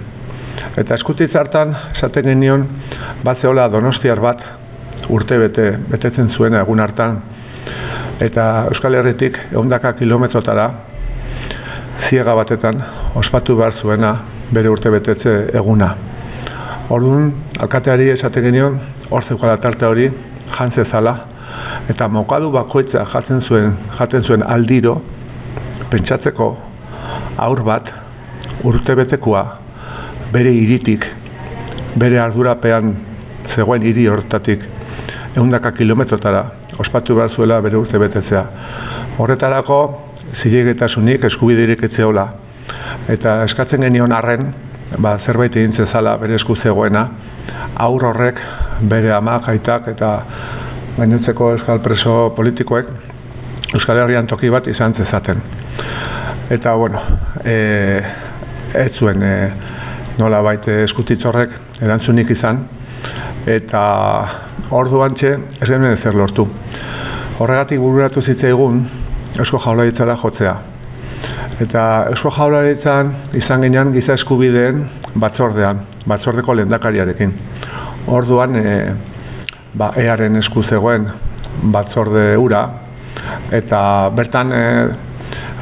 Eta 0.81 0.95
eskutitza 0.95 1.41
hartan, 1.41 1.75
esaten 1.97 2.31
genion, 2.33 2.67
bat 3.25 3.41
zehola 3.43 3.69
donostiar 3.69 4.21
bat, 4.21 4.41
urte 5.11 5.39
bete, 5.39 5.69
betetzen 5.91 6.31
zuen 6.37 6.55
egun 6.59 6.81
hartan, 6.81 7.21
eta 8.25 8.67
Euskal 8.71 8.95
Herritik 8.95 9.37
ehundaka 9.53 9.93
kilometrotara 9.99 10.69
ziega 12.09 12.35
batetan 12.35 12.81
ospatu 13.19 13.57
behar 13.59 13.75
zuena 13.81 14.15
bere 14.55 14.71
urte 14.71 14.91
betetze 14.91 15.35
eguna. 15.57 15.95
Orduan, 16.95 17.31
alkateari 17.65 18.11
esaten 18.13 18.45
genion, 18.45 18.77
hor 19.11 19.25
zeukala 19.29 19.57
tarte 19.63 19.87
hori, 19.89 20.11
jantze 20.59 20.85
zala, 20.91 21.15
eta 21.93 22.09
mokadu 22.09 22.51
bakoitza 22.53 23.05
jaten 23.13 23.43
zuen, 23.49 23.75
jaten 23.99 24.25
zuen 24.25 24.43
aldiro, 24.43 24.97
pentsatzeko 25.91 26.49
aur 27.45 27.63
bat, 27.67 27.91
urte 28.65 28.95
betekoa, 28.97 29.45
bere 30.33 30.53
iritik, 30.55 31.05
bere 32.01 32.21
ardurapean 32.23 32.95
zegoen 33.55 33.85
hiri 33.87 34.07
hortatik, 34.09 34.63
ehundaka 35.35 35.75
kilometrotara, 35.77 36.45
ospatu 36.79 37.17
behar 37.19 37.35
zuela 37.37 37.61
bere 37.63 37.79
urte 37.79 37.99
betetzea. 37.99 38.45
Horretarako, 39.19 39.79
zilegetasunik 40.43 41.25
eskubiderik 41.31 41.83
etzeola. 41.91 42.27
Eta 43.13 43.43
eskatzen 43.49 43.85
genion 43.85 44.13
arren, 44.15 44.49
ba, 44.99 45.19
zerbait 45.27 45.55
egin 45.57 45.75
zezala 45.77 46.17
bere 46.23 46.39
esku 46.39 46.57
zegoena, 46.63 47.05
aur 47.85 48.05
horrek 48.11 48.41
bere 48.91 49.13
amak, 49.15 49.49
aitak 49.53 49.89
eta 49.93 50.11
gainotzeko 50.99 51.51
euskal 51.57 51.81
preso 51.83 52.15
politikoek 52.37 52.91
Euskal 53.75 53.99
Herrian 53.99 54.29
toki 54.31 54.51
bat 54.55 54.67
izan 54.71 54.95
zezaten. 54.95 55.41
Eta, 56.55 56.75
bueno, 56.79 57.01
e, 57.43 57.55
ez 58.79 58.93
zuen 59.01 59.23
e, 59.25 59.33
nola 60.21 60.43
baite 60.47 60.85
eskutitz 60.85 61.25
horrek 61.27 61.57
erantzunik 61.83 62.31
izan, 62.37 62.61
eta 63.51 63.81
orduan 64.79 65.17
txe 65.19 65.33
ez 65.35 65.67
genuen 65.67 65.97
ezer 65.97 66.15
lortu. 66.15 66.47
Horregatik 67.43 67.83
bururatu 67.83 68.23
zitzaigun 68.23 68.85
Eusko 69.43 69.59
Jaurlaritzara 69.65 70.15
jotzea. 70.23 70.55
Eta 71.65 71.83
Eusko 72.13 72.31
Jaurlaritzan 72.37 73.11
izan 73.41 73.67
ginean 73.67 73.91
giza 73.97 74.15
eskubideen 74.21 74.85
batzordean, 75.25 75.83
batzordeko 76.07 76.55
lehendakariarekin. 76.61 77.35
Orduan 78.15 78.55
e, 78.61 78.79
ba, 79.75 79.93
earen 79.97 80.37
esku 80.43 80.65
zegoen 80.69 81.07
batzorde 81.73 82.37
ura, 82.37 82.63
eta 83.55 84.11
bertan 84.17 84.53
e, 84.53 84.65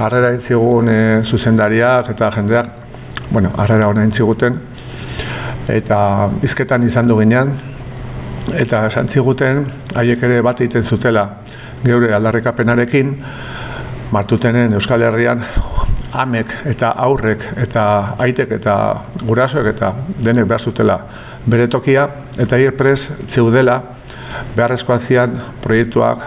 harrera 0.03 0.33
intzigun 0.37 0.88
e, 0.88 1.01
zuzendariak 1.31 2.11
eta 2.14 2.31
jendeak, 2.37 2.66
bueno, 3.31 3.53
harrera 3.57 3.88
hona 3.88 4.05
intziguten, 4.09 4.59
eta 5.68 5.98
izketan 6.48 6.88
izan 6.88 7.09
du 7.09 7.18
ginean, 7.20 7.55
eta 8.59 8.87
esan 8.90 9.09
ziguten 9.14 9.64
haiek 9.94 10.22
ere 10.27 10.40
bat 10.42 10.61
egiten 10.61 10.88
zutela 10.90 11.27
geure 11.85 12.12
aldarrikapenarekin. 12.14 13.14
Martutenen 14.12 14.75
Euskal 14.77 15.03
Herrian 15.07 15.40
amek 16.20 16.51
eta 16.75 16.92
aurrek 17.07 17.44
eta 17.64 17.85
aitek 18.20 18.51
eta 18.59 18.75
gurasoek 19.25 19.70
eta 19.72 19.92
denek 20.25 20.48
behar 20.51 20.66
zutela 20.68 20.98
bere 21.46 21.68
tokia. 21.68 22.09
Eta 22.38 22.57
hier 22.57 22.75
zeudela 23.35 23.81
beharrezkoak 24.57 25.09
zian 25.09 25.37
proiektuak, 25.62 26.27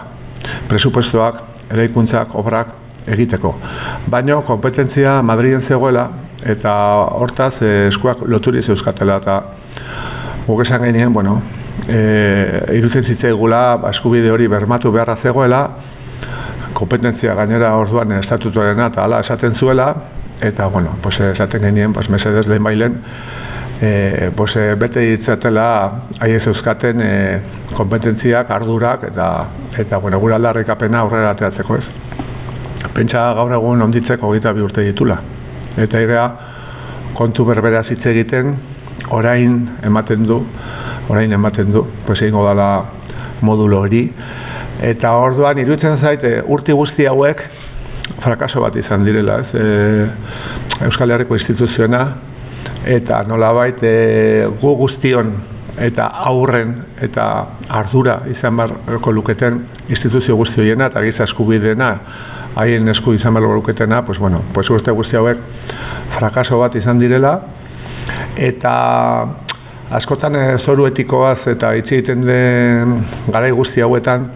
presupuestoak, 0.70 1.42
eraikuntzak, 1.72 2.36
obrak 2.36 2.68
egiteko. 3.08 3.54
Baino 4.10 4.42
kompetentzia 4.48 5.22
Madriden 5.26 5.66
zegoela 5.68 6.08
eta 6.46 6.74
hortaz 7.20 7.54
eh, 7.62 7.88
eskuak 7.90 8.26
loturiz 8.30 8.68
euskatela 8.70 9.20
eta 9.24 9.38
guk 10.46 10.62
esan 10.66 10.84
gainean, 10.84 11.14
bueno, 11.14 11.40
e, 11.88 12.00
irutzen 12.78 13.06
zitzaigula 13.10 13.62
ba, 13.82 13.92
eskubide 13.96 14.30
hori 14.32 14.48
bermatu 14.52 14.92
beharra 14.94 15.18
zegoela, 15.24 15.62
kompetentzia 16.78 17.34
gainera 17.38 17.74
orduan 17.80 18.14
estatutuarena 18.20 18.92
eta 18.92 19.04
hala 19.06 19.24
esaten 19.26 19.56
zuela, 19.58 19.90
eta 20.46 20.68
bueno, 20.68 20.98
pues, 21.02 21.18
esaten 21.32 21.62
genien, 21.62 21.94
pues, 21.94 22.10
mesedez 22.10 22.46
lehen 22.48 22.64
bailen, 22.64 22.98
e, 23.82 24.32
pues, 24.36 24.54
bete 24.80 25.00
ditzatela 25.00 25.68
haiez 26.20 26.46
euskaten 26.48 27.02
e, 27.02 27.14
kompetentziak, 27.76 28.50
ardurak 28.52 29.04
eta 29.12 29.28
eta 29.78 30.00
bueno, 30.00 30.20
gure 30.20 30.36
aldarrikapena 30.38 31.04
aurrera 31.04 31.34
ateratzeko 31.36 31.78
ez. 31.78 31.86
Pentsa 32.96 33.26
gaur 33.36 33.52
egun 33.58 33.82
onditzeko 33.84 34.30
hogeita 34.30 34.54
bi 34.56 34.64
urte 34.64 34.86
ditula. 34.88 35.18
Eta 35.84 36.00
irea 36.00 36.26
kontu 37.18 37.46
berbera 37.48 37.84
hitz 37.90 38.04
egiten 38.12 38.56
orain 39.16 39.58
ematen 39.84 40.26
du, 40.28 40.40
orain 41.10 41.32
ematen 41.32 41.72
du, 41.74 41.84
pues 42.06 42.22
egingo 42.22 42.46
dala 42.48 42.70
modulo 43.42 43.82
hori. 43.86 44.06
Eta 44.84 45.12
orduan 45.20 45.60
iruditzen 45.60 46.00
zaite 46.02 46.38
urti 46.52 46.76
guzti 46.76 47.08
hauek 47.08 47.44
frakaso 48.24 48.62
bat 48.64 48.76
izan 48.80 49.06
direla, 49.06 49.40
ez? 49.44 49.52
E, 49.56 50.86
Euskal 50.88 51.12
Herriko 51.12 51.38
instituzioena 51.38 52.02
eta 52.96 53.22
nolabait 53.28 53.84
e, 53.84 53.94
gu 54.62 54.76
guztion 54.80 55.32
eta 55.82 56.06
aurren 56.30 56.76
eta 57.04 57.26
ardura 57.70 58.22
izan 58.32 58.56
beharko 58.58 59.12
luketen 59.12 59.60
instituzio 59.90 60.36
guzti 60.36 60.62
horiena 60.62 60.88
eta 60.92 61.04
giza 61.04 61.26
eskubideena 61.28 61.90
haien 62.56 62.88
esku 62.88 63.14
izan 63.14 63.34
beharko 63.36 63.56
luketena, 63.60 64.06
pues 64.06 64.20
bueno, 64.20 64.42
pues 64.54 64.70
urte 64.70 64.92
guzti 64.92 65.18
hauek 65.18 65.38
frakaso 66.18 66.60
bat 66.60 66.76
izan 66.76 67.00
direla 67.00 67.40
eta 68.38 68.76
askotan 70.00 70.36
e, 70.36 70.46
zoru 70.66 70.88
etikoaz 70.88 71.42
eta 71.52 71.74
hitz 71.76 71.88
egiten 71.92 72.24
den 72.26 72.96
garai 73.28 73.52
guzti 73.52 73.82
hauetan 73.82 74.30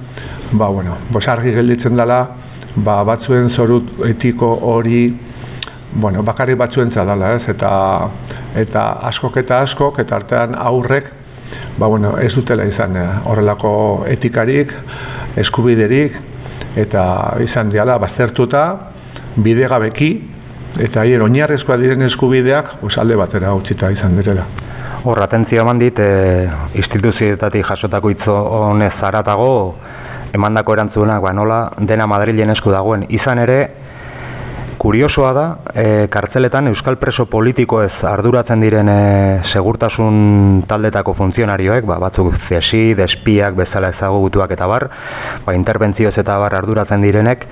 ba 0.51 0.67
bueno, 0.67 0.97
pues 1.13 1.27
argi 1.27 1.53
gelditzen 1.55 1.95
dela 1.95 2.19
ba, 2.75 3.03
batzuen 3.03 3.49
zoru 3.55 3.81
etiko 4.09 4.51
hori 4.73 5.07
bueno, 5.93 6.21
bakarrik 6.23 6.57
batzuentza 6.57 7.05
dela, 7.05 7.33
ez? 7.37 7.47
Eta 7.49 7.71
eta 8.59 8.83
askok 9.09 9.37
eta 9.41 9.63
askok 9.65 9.99
eta 10.03 10.19
artean 10.19 10.55
aurrek 10.55 11.18
ba, 11.79 11.87
bueno, 11.87 12.17
ez 12.19 12.33
dutela 12.35 12.65
izan 12.67 12.97
eh, 12.97 13.07
horrelako 13.25 13.71
etikarik, 14.11 14.71
eskubiderik 15.39 16.15
eta 16.77 17.03
izan 17.43 17.71
diala 17.71 17.97
baztertuta 18.01 18.63
bidegabeki 19.39 20.09
eta 20.85 21.03
hier 21.07 21.23
oinarrezkoa 21.25 21.77
diren 21.81 22.05
eskubideak 22.09 22.75
pues, 22.81 22.97
alde 23.01 23.17
batera 23.17 23.53
utzita 23.57 23.89
izan 23.95 24.17
direla. 24.19 24.45
Hor, 25.07 25.21
atentzio 25.23 25.61
eman 25.63 25.79
dit, 25.79 25.95
e, 25.95 26.47
instituzioetatik 26.75 27.63
jasotako 27.65 28.09
hitzo 28.11 28.33
honez 28.35 28.91
zaratago, 28.99 29.75
emandako 30.35 30.75
erantzunak, 30.75 31.21
ba, 31.23 31.31
nola 31.33 31.59
dena 31.87 32.07
Madrilen 32.07 32.51
esku 32.51 32.73
dagoen. 32.73 33.05
Izan 33.15 33.39
ere, 33.39 33.59
kuriosoa 34.79 35.33
da, 35.35 35.45
e, 35.75 35.85
kartzeletan 36.11 36.71
euskal 36.71 36.95
preso 37.01 37.25
politikoez 37.29 37.91
arduratzen 38.07 38.63
diren 38.63 38.89
e, 38.89 38.99
segurtasun 39.51 40.63
taldetako 40.69 41.13
funtzionarioek, 41.19 41.83
ba, 41.89 41.99
batzuk 41.99 42.31
zesi, 42.47 42.93
despiak, 42.97 43.57
bezala 43.59 43.91
ezagutuak 43.97 44.55
eta 44.55 44.71
bar, 44.71 44.87
ba, 45.45 45.55
interbentzioz 45.57 46.15
eta 46.23 46.39
bar 46.39 46.55
arduratzen 46.61 47.03
direnek, 47.03 47.45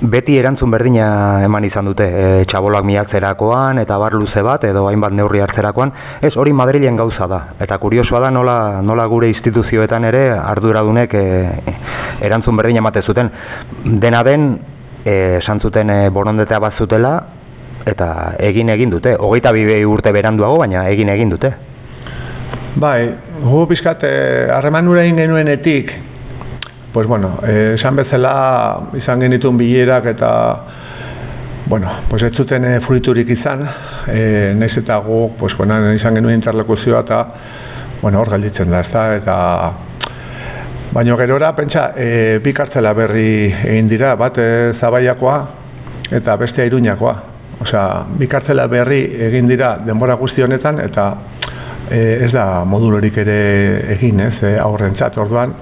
beti 0.00 0.38
erantzun 0.40 0.70
berdina 0.72 1.42
eman 1.44 1.66
izan 1.66 1.90
dute, 1.90 2.06
e, 2.06 2.44
txabolak 2.48 2.86
miatzerakoan 2.88 3.82
eta 3.82 3.98
bar 4.00 4.14
luze 4.16 4.42
bat 4.46 4.64
edo 4.64 4.86
hainbat 4.88 5.12
neurri 5.12 5.42
hartzerakoan, 5.44 5.92
ez 6.24 6.32
hori 6.38 6.54
Madrilen 6.56 6.96
gauza 6.96 7.26
da. 7.28 7.40
Eta 7.60 7.76
kuriosoa 7.82 8.22
da 8.24 8.30
nola, 8.32 8.58
nola 8.86 9.06
gure 9.10 9.28
instituzioetan 9.34 10.06
ere 10.08 10.28
arduradunek 10.38 11.14
e, 11.14 11.24
erantzun 12.30 12.56
berdina 12.56 12.80
emate 12.84 13.02
zuten. 13.02 13.28
Dena 14.00 14.22
den, 14.24 14.52
esan 15.04 15.60
zuten 15.60 15.90
e, 15.90 16.08
borondetea 16.10 16.58
bat 16.60 16.76
zutela 16.78 17.14
eta 17.86 18.34
egin 18.38 18.68
egin 18.68 18.90
dute. 18.90 19.14
Hogeita 19.16 19.52
bibe 19.52 19.78
urte 19.86 20.12
beranduago, 20.12 20.58
baina 20.60 20.86
egin 20.90 21.08
egin 21.08 21.30
dute. 21.32 21.52
Bai, 22.80 23.00
gu 23.42 23.64
pizkat 23.70 24.04
eh, 24.06 24.48
harreman 24.54 24.88
ura 24.88 25.02
egin 25.04 25.18
genuenetik, 25.18 25.90
pues 26.92 27.06
bueno, 27.06 27.38
eh, 27.46 27.74
esan 27.78 27.96
bezala 27.96 28.34
izan 28.98 29.20
genituen 29.20 29.58
bilerak 29.58 30.06
eta 30.12 30.30
bueno, 31.70 31.90
pues 32.08 32.22
ez 32.22 32.32
zuten 32.34 32.64
eh, 32.64 32.80
fruiturik 32.86 33.28
izan, 33.30 33.62
eh, 34.08 34.54
naiz 34.58 34.72
eta 34.78 34.96
gu, 35.06 35.20
pues 35.38 35.56
bueno, 35.58 35.78
izan 35.94 36.18
genuen 36.18 36.40
interlokuzioa 36.40 37.04
eta 37.06 37.20
bueno, 38.02 38.20
hor 38.20 38.30
galditzen 38.30 38.70
da, 38.70 38.80
ezta? 38.80 39.04
Eta 39.16 39.36
baino 40.92 41.16
gerora 41.16 41.52
pentsa, 41.54 41.92
e, 41.96 42.38
bi 42.42 42.52
kartzela 42.52 42.92
berri 42.94 43.50
egin 43.50 43.88
dira, 43.88 44.16
bat 44.18 44.38
e, 44.38 44.48
Zabaiakoa 44.80 45.36
eta 46.18 46.36
bestea 46.36 46.66
Iruñakoa. 46.66 47.14
Osea, 47.60 47.84
bi 48.18 48.26
kartzela 48.26 48.66
berri 48.66 49.02
egin 49.28 49.48
dira 49.48 49.76
denbora 49.86 50.16
guzti 50.18 50.42
honetan 50.42 50.80
eta 50.82 51.06
e, 51.90 52.00
ez 52.26 52.32
da 52.32 52.64
modulorik 52.64 53.16
ere 53.22 53.40
egin, 53.96 54.20
ez, 54.20 54.34
e, 54.42 54.56
aurrentzat. 54.58 55.18
Orduan, 55.18 55.54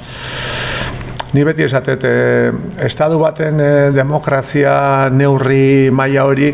Ni 1.36 1.42
beti 1.44 1.60
esatet, 1.60 2.04
e, 2.08 2.52
estadu 2.86 3.18
baten 3.20 3.60
e, 3.60 3.72
demokrazia 3.92 5.10
neurri 5.12 5.90
maila 5.92 6.24
hori 6.24 6.48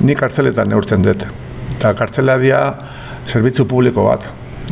ni 0.00 0.14
kartzeletan 0.16 0.70
neurtzen 0.72 1.04
dut. 1.04 1.20
Eta 1.74 1.92
kartzela 1.98 2.38
dia 2.40 2.60
zerbitzu 3.34 3.66
publiko 3.68 4.06
bat. 4.08 4.24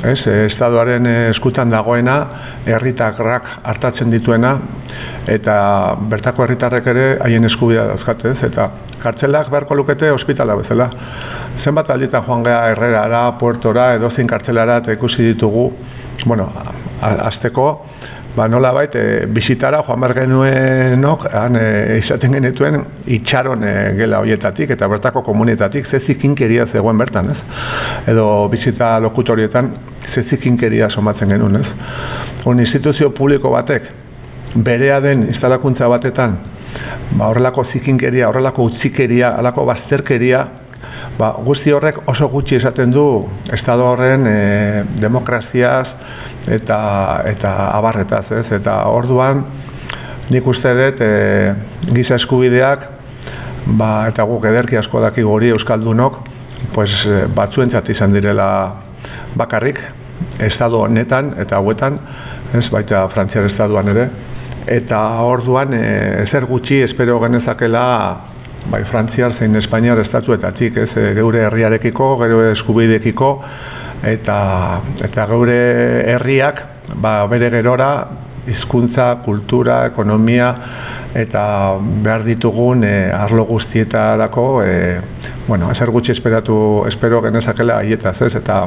Ez, 0.08 0.16
e, 0.24 0.38
estaduaren 0.46 1.06
e, 1.06 1.14
eskutan 1.34 1.68
dagoena, 1.70 2.16
herritarrak 2.66 3.48
hartatzen 3.72 4.10
dituena, 4.10 4.52
eta 5.30 5.54
bertako 6.10 6.44
herritarrek 6.44 6.86
ere 6.92 7.06
haien 7.24 7.44
eskubidea 7.50 7.86
dauzkate, 7.92 8.34
ez? 8.34 8.50
Eta 8.50 8.68
kartzelak 9.02 9.50
beharko 9.50 9.78
lukete 9.78 10.10
ospitala 10.14 10.56
bezala. 10.58 10.88
Zenbat 11.64 11.90
alditan 11.90 12.24
joan 12.26 12.44
geha 12.46 12.60
Herrerara, 12.72 13.22
Puertora, 13.38 13.92
edozein 13.98 14.30
kartzelara 14.30 14.80
eta 14.82 14.94
ikusi 14.96 15.32
ditugu, 15.32 15.68
bueno, 16.26 16.48
azteko, 17.02 17.66
ba 18.36 18.48
nola 18.48 18.72
bait, 18.72 18.94
e, 18.94 19.26
bizitara 19.26 19.82
joan 19.86 20.00
behar 20.00 20.14
genuenok, 20.16 21.26
han 21.32 21.56
e, 21.56 21.98
izaten 22.00 22.32
genituen 22.32 22.78
itxaron 23.18 23.64
e, 23.64 23.72
gela 23.98 24.22
hoietatik 24.24 24.70
eta 24.72 24.88
bertako 24.88 25.22
komunitatik 25.26 25.90
ze 25.90 26.00
zikinkeria 26.06 26.66
zegoen 26.72 26.98
bertan, 26.98 27.30
ez? 27.30 27.36
Edo 28.12 28.48
bizita 28.48 28.98
lokutorietan 29.00 29.68
ze 30.14 30.24
zikinkeria 30.30 30.88
somatzen 30.90 31.28
genuen, 31.28 31.60
ez? 31.60 31.66
Un 32.48 32.60
instituzio 32.60 33.10
publiko 33.10 33.52
batek 33.52 33.82
berea 34.54 35.00
den 35.00 35.28
instalakuntza 35.28 35.88
batetan 35.88 36.36
ba, 37.18 37.28
horrelako 37.28 37.66
zikinkeria, 37.72 38.28
horrelako 38.28 38.64
utzikeria, 38.70 39.34
horrelako 39.36 39.66
bazterkeria 39.68 40.44
ba, 41.18 41.34
guzti 41.44 41.72
horrek 41.72 42.00
oso 42.08 42.28
gutxi 42.32 42.56
esaten 42.56 42.92
du 42.92 43.04
estado 43.52 43.90
horren 43.92 44.26
e, 44.26 44.36
demokraziaz 45.00 45.86
eta 46.50 47.22
eta 47.30 47.52
abarretaz, 47.78 48.26
ez? 48.32 48.46
Eta 48.58 48.82
orduan 48.90 49.44
nik 50.30 50.46
uste 50.46 50.72
dut 50.78 51.00
e, 51.02 51.12
giza 51.92 52.16
eskubideak 52.20 52.84
ba, 53.78 54.08
eta 54.10 54.24
guk 54.26 54.44
ederki 54.50 54.78
asko 54.80 55.02
daki 55.04 55.22
hori 55.22 55.52
euskaldunok 55.54 56.18
pues, 56.74 56.90
e, 57.06 57.26
batzuentzat 57.34 57.88
izan 57.94 58.14
direla 58.14 58.48
bakarrik 59.38 59.78
estado 60.46 60.82
honetan 60.86 61.34
eta 61.42 61.58
hauetan 61.58 61.98
ez? 62.58 62.66
Baita 62.72 63.06
frantziar 63.14 63.48
estaduan 63.48 63.88
ere. 63.92 64.08
Eta 64.76 64.98
orduan 65.26 65.74
e, 65.74 65.82
ezer 66.26 66.46
gutxi 66.50 66.82
espero 66.86 67.18
genezakela 67.22 67.84
bai 68.70 68.84
frantziar 68.90 69.34
zein 69.38 69.56
espainiar 69.58 69.98
estatuetatik 70.04 70.76
ez? 70.84 70.90
E, 70.96 71.12
geure 71.18 71.46
herriarekiko 71.48 72.14
geure 72.22 72.52
eskubideekiko 72.56 73.32
eta 74.02 74.36
eta 75.06 75.26
geure 75.30 75.58
herriak 76.14 76.62
ba, 77.02 77.26
bere 77.30 77.50
gerora 77.50 77.92
hizkuntza, 78.46 79.22
kultura, 79.24 79.86
ekonomia 79.86 80.48
eta 81.14 81.42
behar 82.02 82.24
ditugun 82.24 82.82
e, 82.88 82.94
arlo 83.12 83.44
guztietarako 83.44 84.46
e, 84.64 84.76
bueno, 85.46 85.68
ezer 85.74 85.90
gutxi 85.90 86.14
esperatu 86.14 86.84
espero 86.88 87.20
genezakela 87.22 87.80
haietaz, 87.82 88.14
ez? 88.22 88.32
Eta 88.38 88.58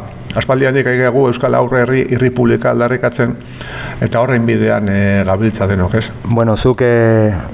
aspaldianik 0.42 0.88
aigegu 0.88 1.26
Euskal 1.32 1.56
Aurre 1.58 1.82
Herri 1.84 2.06
Irri 2.14 2.30
Publika 2.36 2.70
aldarrikatzen 2.72 3.36
eta 4.06 4.22
horrein 4.22 4.46
bidean 4.46 4.90
e, 4.92 5.00
gabiltza 5.28 5.68
denok, 5.72 5.96
ez? 5.98 6.06
Bueno, 6.30 6.58
zuk 6.62 6.84
e, 6.86 6.96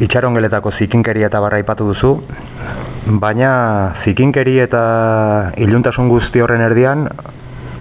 itxarongeletako 0.05 0.75
zikinkeria 0.79 1.31
eta 1.31 1.39
barra 1.39 1.61
aipatu 1.61 1.87
duzu, 1.93 2.15
baina 3.21 3.51
zikinkeri 4.03 4.59
eta 4.65 4.81
iluntasun 5.63 6.09
guzti 6.11 6.43
horren 6.43 6.67
erdian 6.67 7.07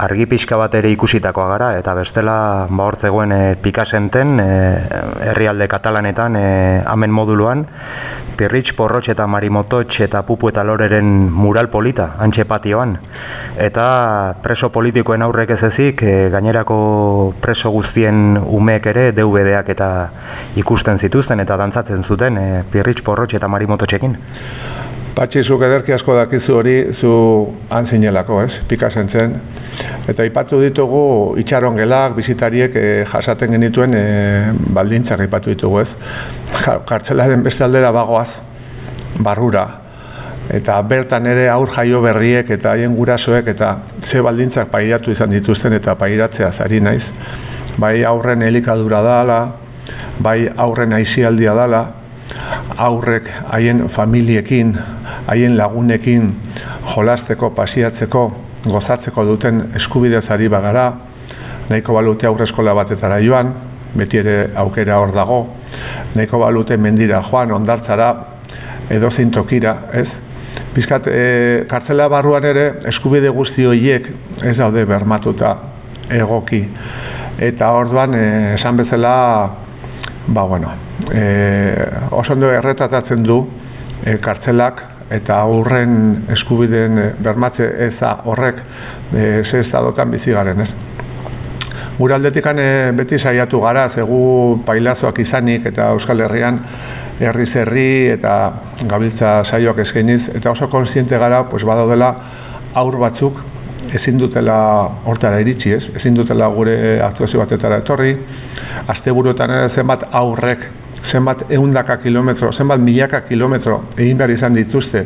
argi 0.01 0.27
pixka 0.27 0.57
bat 0.57 0.75
ere 0.79 0.91
ikusitakoa 0.95 1.49
gara 1.53 1.71
eta 1.79 1.95
bestela 1.99 2.37
ba 2.71 2.87
hor 2.89 2.97
zegoen 3.03 3.33
e, 3.33 3.41
Pikasenten 3.63 4.41
e, 4.41 4.49
herrialde 5.31 5.69
katalanetan 5.69 6.37
e, 6.37 6.47
amen 6.87 7.13
moduluan 7.13 7.67
Pirritx, 8.41 8.73
Porrotx 8.73 9.11
eta 9.13 9.27
Marimototx 9.29 10.01
eta 10.01 10.23
Pupu 10.25 10.49
eta 10.49 10.63
Loreren 10.65 11.29
mural 11.29 11.69
polita, 11.69 12.15
antxe 12.25 12.47
patioan. 12.49 12.95
Eta 13.61 13.85
preso 14.41 14.71
politikoen 14.73 15.21
aurrek 15.27 15.53
ez 15.59 15.61
ezik, 15.69 16.01
e, 16.01 16.15
gainerako 16.33 16.79
preso 17.45 17.69
guztien 17.75 18.39
umeek 18.41 18.89
ere 18.95 19.11
DVD-ak 19.13 19.69
eta 19.77 19.91
ikusten 20.63 21.03
zituzten 21.05 21.45
eta 21.45 21.59
dantzatzen 21.61 22.07
zuten 22.09 22.41
e, 22.41 22.47
Pirritx, 22.73 23.05
Porrotx 23.05 23.37
eta 23.37 23.51
Marimototxekin. 23.53 24.17
Patxi, 25.21 25.43
zuk 25.45 25.61
ederki 25.67 25.93
asko 25.93 26.15
dakizu 26.17 26.57
hori, 26.63 26.77
zu 26.97 27.13
han 27.69 27.93
zinelako, 27.93 28.41
ez? 28.47 28.53
Pikasen 28.71 29.13
zen. 29.13 29.37
Eta 30.11 30.25
ipatu 30.27 30.59
ditugu 30.63 31.37
itxaron 31.41 31.77
gelak, 31.79 32.17
bizitariek 32.17 32.75
eh, 32.77 33.05
jasaten 33.13 33.53
genituen 33.55 33.95
eh, 33.95 34.53
baldintzak 34.75 35.23
ipatu 35.27 35.53
ditugu, 35.55 35.85
ez? 35.85 35.89
Kartzelaren 36.89 37.45
beste 37.47 37.65
aldera 37.65 37.93
bagoaz, 37.95 38.29
barrura. 39.23 39.67
Eta 40.51 40.81
bertan 40.83 41.29
ere 41.31 41.47
aur 41.53 41.71
jaio 41.77 42.01
berriek 42.03 42.51
eta 42.51 42.73
haien 42.73 42.97
gurasoek 42.99 43.47
eta 43.53 43.71
ze 44.11 44.23
baldintzak 44.25 44.71
pairatu 44.73 45.13
izan 45.15 45.31
dituzten 45.31 45.77
eta 45.79 45.95
pairatzea 45.95 46.53
zari 46.59 46.81
naiz. 46.81 47.05
Bai 47.79 48.03
aurren 48.05 48.43
elikadura 48.43 49.03
dala, 49.07 49.41
bai 50.19 50.49
aurren 50.57 50.93
aizialdia 50.93 51.55
dala, 51.55 51.85
aurrek 52.77 53.29
haien 53.53 53.89
familiekin, 53.95 54.75
haien 55.29 55.57
lagunekin 55.57 56.33
jolasteko, 56.95 57.53
pasiatzeko, 57.55 58.25
gozatzeko 58.65 59.25
duten 59.25 59.63
eskubidez 59.81 60.25
ari 60.31 60.49
bagara, 60.49 60.87
nahiko 61.71 61.95
balute 61.95 62.27
aurreskola 62.27 62.75
batetara 62.75 63.21
joan, 63.25 63.53
beti 63.97 64.21
ere 64.21 64.37
aukera 64.63 64.99
hor 65.01 65.15
dago, 65.15 65.41
nahiko 66.15 66.41
balute 66.43 66.77
mendira 66.77 67.23
joan, 67.31 67.53
ondartzara, 67.53 68.11
edo 68.91 69.11
tokira, 69.33 69.77
ez? 69.93 70.09
Bizkat, 70.75 71.07
e, 71.07 71.65
kartzela 71.71 72.09
barruan 72.09 72.45
ere 72.45 72.67
eskubide 72.91 73.29
guzti 73.31 73.65
horiek 73.67 74.07
ez 74.43 74.57
daude 74.57 74.85
bermatuta 74.85 75.57
egoki. 76.11 76.61
Eta 77.39 77.71
orduan, 77.73 78.15
e, 78.15 78.55
esan 78.55 78.77
bezala, 78.77 79.15
ba 80.29 80.43
bueno, 80.43 80.71
e, 81.13 81.23
oso 82.11 82.33
ondo 82.33 82.51
erretatatzen 82.51 83.23
du 83.23 83.41
e, 84.05 84.19
kartzelak 84.19 84.90
eta 85.11 85.41
aurren 85.43 85.97
eskubideen 86.37 86.99
e, 86.99 87.09
bermatze 87.25 87.67
eza 87.89 88.15
horrek 88.31 88.61
e, 88.61 89.43
ze 89.51 89.61
estadotan 89.65 90.11
bizi 90.11 90.33
garen, 90.33 90.61
ez? 90.61 90.71
Gure 91.99 92.15
aldetikan 92.17 92.59
e, 92.59 92.71
beti 92.97 93.19
saiatu 93.19 93.61
gara, 93.61 93.91
zegu 93.95 94.63
pailazoak 94.67 95.19
izanik 95.27 95.67
eta 95.73 95.91
Euskal 95.97 96.23
Herrian 96.27 96.61
herri 97.21 97.47
zerri 97.53 97.89
eta 98.15 98.35
gabiltza 98.89 99.33
saioak 99.51 99.83
eskainiz 99.85 100.23
eta 100.39 100.55
oso 100.55 100.71
konsiente 100.73 101.19
gara, 101.19 101.45
pues 101.51 101.65
badaudela 101.69 102.15
aur 102.81 102.97
batzuk 103.03 103.41
ezin 103.99 104.19
dutela 104.21 104.57
hortara 105.09 105.41
iritsi, 105.43 105.73
ez? 105.75 105.83
Ezin 106.01 106.15
dutela 106.15 106.49
gure 106.55 106.75
aktuazio 107.03 107.41
batetara 107.43 107.81
etorri. 107.83 108.13
Asteburuetan 108.95 109.53
zenbat 109.75 110.05
aurrek, 110.21 110.63
zenbat 111.13 111.47
ehundaka 111.51 111.97
kilometro, 112.03 112.53
zenbat 112.53 112.81
milaka 112.81 113.25
kilometro 113.29 113.81
egin 113.97 114.19
behar 114.19 114.31
izan 114.31 114.55
dituzte. 114.55 115.05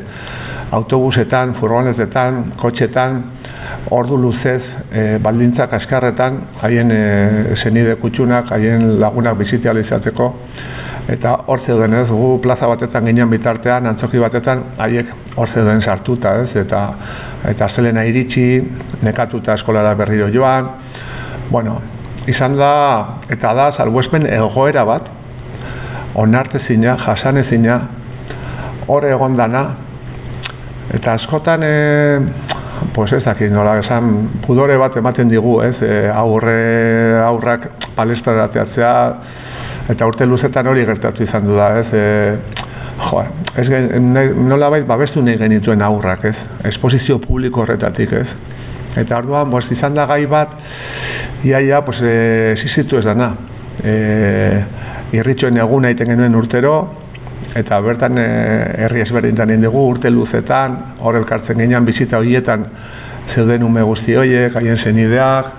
Autobusetan, 0.74 1.54
furgonetetan, 1.61 2.40
kotxetan, 2.59 3.20
ordu 3.94 4.16
luzez, 4.18 4.62
e, 4.90 5.04
baldintzak 5.22 5.72
askarretan, 5.78 6.38
haien 6.62 6.90
e, 6.90 7.02
zenide 7.62 7.96
kutsunak, 8.02 8.50
haien 8.57 8.96
lagunak 9.00 9.37
bizitializateko, 9.38 10.30
eta 11.14 11.35
hor 11.52 11.61
zeuden 11.66 11.94
ez, 12.00 12.07
gu 12.09 12.38
plaza 12.42 12.68
batetan 12.70 13.04
ginen 13.11 13.30
bitartean, 13.30 13.87
antzoki 13.92 14.22
batetan, 14.22 14.64
haiek 14.80 15.11
hor 15.37 15.52
zeuden 15.52 15.83
sartuta 15.85 16.37
ez, 16.42 16.50
eta 16.64 16.85
eta 17.52 17.68
zelena 17.76 18.07
iritsi, 18.09 18.46
nekatuta 19.04 19.59
eskolara 19.59 19.92
berriro 19.98 20.30
joan, 20.33 20.70
bueno, 21.50 21.76
izan 22.30 22.57
da, 22.57 22.70
eta 23.28 23.52
da, 23.57 23.66
salbuespen 23.76 24.24
egoera 24.33 24.87
bat, 24.88 25.11
onartezina, 26.14 26.96
jasanezina, 27.07 27.79
hor 28.87 29.07
egon 29.09 29.37
dana, 29.37 29.64
eta 30.94 31.14
askotan, 31.18 31.62
e, 31.64 32.18
pues 32.94 33.12
ez 33.16 33.22
dakit, 33.24 33.50
nola 33.53 33.79
esan, 33.81 34.11
pudore 34.46 34.77
bat 34.79 34.96
ematen 35.00 35.31
digu, 35.33 35.57
ez, 35.64 35.77
e, 35.83 36.05
aurre, 36.12 36.59
aurrak 37.24 37.66
palestrarateatzea, 37.96 38.92
eta 39.94 40.07
urte 40.09 40.27
luzetan 40.27 40.68
hori 40.70 40.85
gertatu 40.87 41.24
izan 41.24 41.48
du 41.48 41.57
da, 41.59 41.70
ez, 41.81 41.87
e, 41.92 42.05
jo, 43.09 43.24
ez 43.59 43.66
nola 44.38 44.70
bait 44.70 44.87
babestu 44.87 45.22
nahi 45.22 45.40
genituen 45.40 45.83
aurrak, 45.83 46.29
ez, 46.31 46.37
esposizio 46.70 47.18
publiko 47.24 47.64
horretatik, 47.64 48.12
ez, 48.20 48.29
eta 49.03 49.18
orduan, 49.18 49.50
pues, 49.50 49.66
izan 49.74 49.98
da 49.98 50.07
gai 50.07 50.24
bat, 50.31 50.55
iaia, 51.44 51.83
pues, 51.87 51.98
e, 52.00 52.55
zizitu 52.62 53.00
ez 53.00 53.07
dana, 53.09 53.33
e, 53.83 53.94
irritxoen 55.12 55.58
eguna 55.60 55.90
egiten 55.90 56.14
genuen 56.14 56.34
urtero, 56.34 56.74
eta 57.54 57.80
bertan 57.84 58.18
e, 58.18 58.26
herri 58.84 59.02
ezberdintan 59.04 59.52
dugu 59.62 59.88
urte 59.92 60.10
luzetan, 60.10 60.76
hor 61.00 61.16
elkartzen 61.20 61.58
ginean 61.58 61.84
bizita 61.84 62.18
horietan 62.18 62.64
zeuden 63.34 63.62
ume 63.62 63.82
guzti 63.82 64.16
horiek, 64.16 64.56
haien 64.56 64.80
zenideak, 64.84 65.52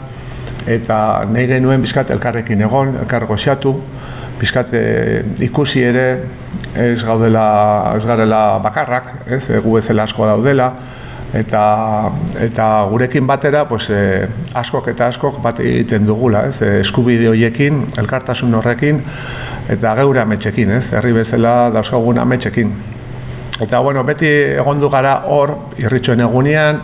eta 0.67 0.97
nahi 1.31 1.47
genuen 1.47 1.81
bizkat 1.85 2.11
elkarrekin 2.11 2.61
egon, 2.61 2.95
elkar 3.03 3.25
goxiatu, 3.29 3.75
bizkat 4.39 4.73
ikusi 5.45 5.83
ere 5.83 6.07
ez 6.75 6.99
gaudela, 7.05 7.45
ez 7.95 8.03
garela 8.05 8.41
bakarrak, 8.63 9.13
ez, 9.31 9.41
gu 9.63 9.77
bezala 9.79 10.03
asko 10.09 10.27
daudela, 10.27 10.71
eta 11.35 11.63
eta 12.45 12.67
gurekin 12.89 13.27
batera 13.27 13.65
pues 13.67 13.83
e, 13.89 14.01
askok 14.61 14.87
eta 14.93 15.09
askok 15.11 15.41
bat 15.43 15.59
egiten 15.59 16.07
dugula, 16.07 16.45
ez? 16.49 16.55
E, 16.61 16.81
eskubide 16.85 17.27
hoiekin, 17.31 17.81
elkartasun 18.01 18.53
horrekin 18.55 19.01
eta 19.75 19.95
geure 19.99 20.21
ametxekin, 20.23 20.71
ez? 20.77 20.83
Herri 20.93 21.13
bezala 21.15 21.55
dauzkagun 21.75 22.21
ametxekin. 22.23 22.71
Eta 23.65 23.79
bueno, 23.79 24.03
beti 24.03 24.29
egondu 24.59 24.89
gara 24.91 25.21
hor 25.31 25.53
irritxoen 25.79 26.23
egunean 26.23 26.81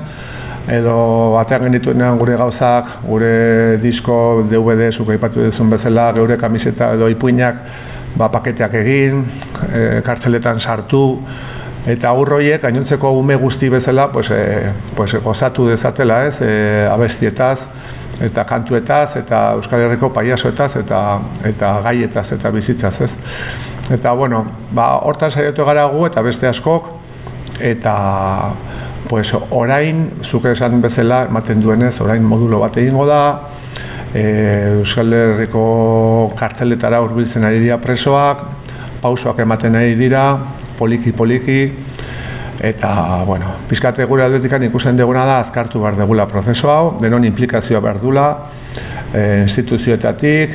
edo 0.72 0.96
batean 1.34 1.66
genituenean 1.68 2.20
gure 2.22 2.36
gauzak, 2.38 2.92
gure 3.08 3.78
disko 3.82 4.18
DVD 4.52 4.92
zuk 4.94 5.10
aipatu 5.10 5.48
duzun 5.48 5.72
bezala, 5.74 6.12
geure 6.18 6.38
kamiseta 6.38 6.92
edo 6.98 7.10
ipuinak 7.10 7.64
ba, 8.20 8.28
paketeak 8.30 8.76
egin, 8.82 9.24
e, 9.72 9.82
kartzeletan 10.06 10.60
sartu, 10.62 11.04
eta 11.90 12.10
aurroiek 12.14 12.62
gainontzeko 12.62 13.12
ume 13.18 13.36
guzti 13.42 13.70
bezala 13.70 14.12
pues, 14.14 14.30
e, 14.30 14.72
pues, 14.96 15.14
gozatu 15.24 15.68
dezatela 15.70 16.26
ez? 16.28 16.36
E, 16.42 16.52
abestietaz 16.92 17.58
eta 18.22 18.44
kantuetaz 18.46 19.16
eta 19.18 19.40
Euskal 19.58 19.88
Herriko 19.88 20.12
paiasoetaz 20.14 20.76
eta 20.84 21.00
eta 21.50 21.72
gaietaz 21.88 22.28
eta 22.38 22.52
bizitzaz 22.54 22.94
ez? 23.02 23.10
Eta 23.98 24.14
bueno 24.14 24.44
ba 24.78 25.00
hortan 25.08 25.32
saiatu 25.32 25.66
gara 25.66 25.88
gu 25.90 26.06
eta 26.06 26.22
beste 26.22 26.48
askok 26.48 26.92
eta 27.72 27.96
pues 29.10 29.28
orain 29.50 30.06
zuke 30.30 30.52
esan 30.54 30.82
bezala 30.82 31.26
ematen 31.30 31.62
duenez 31.62 31.96
orain 32.02 32.24
modulo 32.24 32.60
bat 32.60 32.78
egingo 32.78 33.08
da 33.10 33.22
e, 34.14 34.24
Euskal 34.84 35.14
Herriko 35.14 36.34
karteletara 36.38 37.02
hurbiltzen 37.02 37.44
ari 37.44 37.60
dira 37.66 37.82
presoak 37.82 38.46
pausoak 39.02 39.40
ematen 39.40 39.76
ari 39.76 39.96
dira 39.96 40.26
poliki 40.82 41.14
poliki. 41.14 41.62
Eta 42.62 43.24
bueno, 43.26 43.56
pizkate 43.70 44.06
gure 44.10 44.26
aldetikan 44.26 44.64
ikusten 44.68 44.98
deguna 44.98 45.24
da 45.26 45.38
azkartu 45.48 45.82
behar 45.82 45.96
degula 45.98 46.28
prozesu 46.30 46.70
hau, 46.70 46.98
denon 47.02 47.26
implikazioa 47.26 47.82
behar 47.82 48.02
dula 48.04 48.26
e, 49.14 49.22
instituzioetatik, 49.48 50.54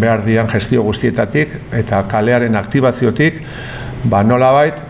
behar 0.00 0.24
dian 0.26 0.50
gestio 0.52 0.84
guztietatik 0.84 1.54
eta 1.80 2.02
kalearen 2.10 2.58
aktibaziotik, 2.60 3.40
ba 4.12 4.22
nolabait 4.24 4.84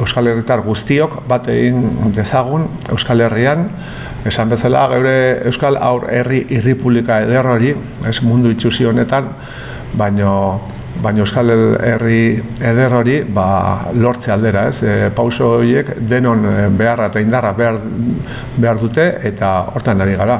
Euskal 0.00 0.30
Herritar 0.30 0.62
guztiok 0.64 1.22
bat 1.28 1.48
egin 1.52 2.12
dezagun 2.16 2.66
Euskal 2.88 3.20
Herrian. 3.20 3.66
Esan 4.28 4.52
bezala 4.52 4.86
geure 4.92 5.16
Euskal 5.50 5.76
Aur 5.80 6.06
Herri 6.12 6.42
Irripublika 6.56 7.20
eder 7.24 7.46
hori, 7.48 7.72
ez 8.08 8.16
mundu 8.24 8.52
itxusi 8.52 8.84
honetan, 8.88 9.28
baino 10.00 10.32
baina 11.02 11.24
Euskal 11.24 11.50
Herri 11.80 12.22
eder 12.60 12.94
hori 12.94 13.16
ba, 13.34 13.90
lortze 13.96 14.32
aldera, 14.32 14.66
ez? 14.70 14.82
E, 14.82 15.10
pauso 15.16 15.54
horiek 15.56 15.94
denon 16.10 16.44
e, 16.44 16.54
beharra 16.76 17.08
eta 17.10 17.22
indarra 17.22 17.52
behar, 17.56 17.78
behar 18.60 18.80
dute 18.82 19.06
eta 19.32 19.52
hortan 19.74 20.00
ari 20.04 20.16
gara. 20.20 20.38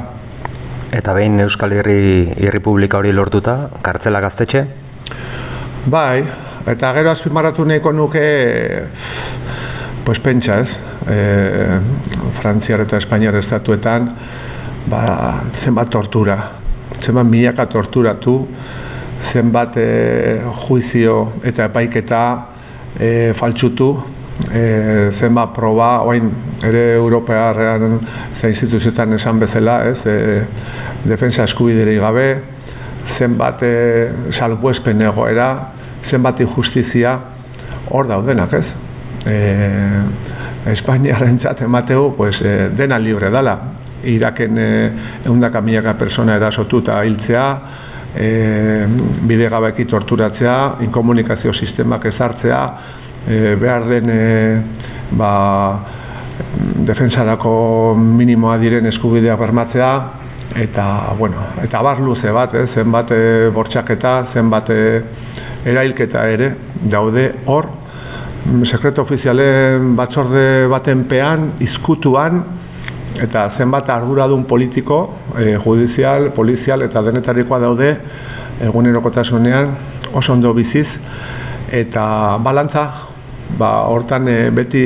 Eta 0.91 1.15
behin 1.17 1.39
Euskal 1.45 1.73
Herri 1.79 2.01
Irrepublika 2.45 2.99
hori 2.99 3.13
lortuta, 3.15 3.57
kartzela 3.81 4.21
gaztetxe? 4.21 4.63
Bai, 5.91 6.21
eta 6.75 6.93
gero 6.97 7.15
azpimarratu 7.15 7.65
nahiko 7.65 7.93
nuke 7.95 8.25
pues 10.05 10.19
pentsa, 10.21 10.61
ez? 10.61 10.79
E, 11.09 11.19
Frantziar 12.41 12.85
eta 12.85 13.01
Espainiar 13.01 13.37
estatuetan 13.41 14.09
ba, 14.89 15.01
zenbat 15.63 15.89
tortura, 15.93 16.37
zenbat 17.05 17.25
milaka 17.29 17.65
torturatu, 17.69 18.35
zenbat 19.33 19.77
e, 19.77 20.41
juizio 20.67 21.17
eta 21.47 21.69
epaiketa 21.69 22.23
e, 22.99 23.33
faltsutu, 23.39 23.91
e, 24.51 24.63
zenbat 25.19 25.53
proba, 25.55 25.91
oain 26.07 26.29
ere 26.67 26.85
Europearrean 26.95 27.99
za 28.41 28.49
instituzioetan 28.51 29.13
esan 29.19 29.39
bezala, 29.39 29.77
ez, 29.91 29.97
e, 30.05 30.17
defensa 31.09 31.45
eskubideri 31.49 31.97
gabe, 32.01 32.27
zenbat 33.17 33.63
e, 33.63 33.73
salbuespen 34.39 35.01
egoera, 35.07 35.49
zenbat 36.11 36.39
injustizia 36.43 37.17
hor 37.91 38.07
daudenak, 38.09 38.53
ez? 38.53 38.65
E, 39.27 39.37
Espainiarentzat 40.71 41.63
emateu 41.65 42.11
pues, 42.17 42.35
e, 42.45 42.69
dena 42.77 42.99
libre 43.01 43.31
dala. 43.33 43.55
Iraken 44.05 44.57
e, 44.57 44.67
eundaka 45.29 45.61
milaka 45.61 45.95
persona 45.97 46.35
erasotuta 46.37 46.99
hiltzea, 47.05 47.45
e, 48.15 48.87
bide 49.29 49.49
gabeki 49.49 49.85
torturatzea, 49.85 50.57
inkomunikazio 50.87 51.53
sistemak 51.53 52.05
ezartzea, 52.11 52.61
e, 53.27 53.55
behar 53.61 53.87
den 53.89 54.09
e, 54.09 54.21
ba, 55.19 55.33
defensarako 56.87 57.53
minimoa 57.97 58.57
diren 58.61 58.87
eskubideak 58.91 59.39
bermatzea, 59.39 59.91
eta, 60.55 60.85
bueno, 61.17 61.43
eta 61.63 61.81
bar 61.81 62.01
luze 62.03 62.31
bat, 62.31 62.53
eh, 62.55 62.67
zenbat 62.75 63.11
e, 63.11 63.49
bortxaketa, 63.55 64.15
zenbat 64.33 64.69
e, 64.69 64.81
erailketa 65.71 66.25
ere, 66.29 66.49
daude. 66.91 67.27
Hor, 67.45 67.67
mm, 68.45 68.65
sekreto 68.71 69.05
ofizialen 69.05 69.95
batzorde 69.95 70.67
baten 70.71 71.05
pean, 71.07 71.53
izkutuan, 71.63 72.41
eta 73.19 73.51
zenbat 73.57 73.89
arduradun 73.89 74.45
politiko, 74.47 75.01
e, 75.37 75.57
judizial, 75.63 76.31
polizial 76.35 76.81
eta 76.85 77.01
denetarikoa 77.03 77.59
daude 77.59 77.91
egunerokotasunean 78.67 79.75
oso 80.13 80.33
ondo 80.33 80.53
biziz, 80.53 80.87
eta 81.71 82.37
balantza, 82.43 82.85
ba, 83.57 83.71
hortan 83.91 84.27
e, 84.27 84.49
beti 84.55 84.83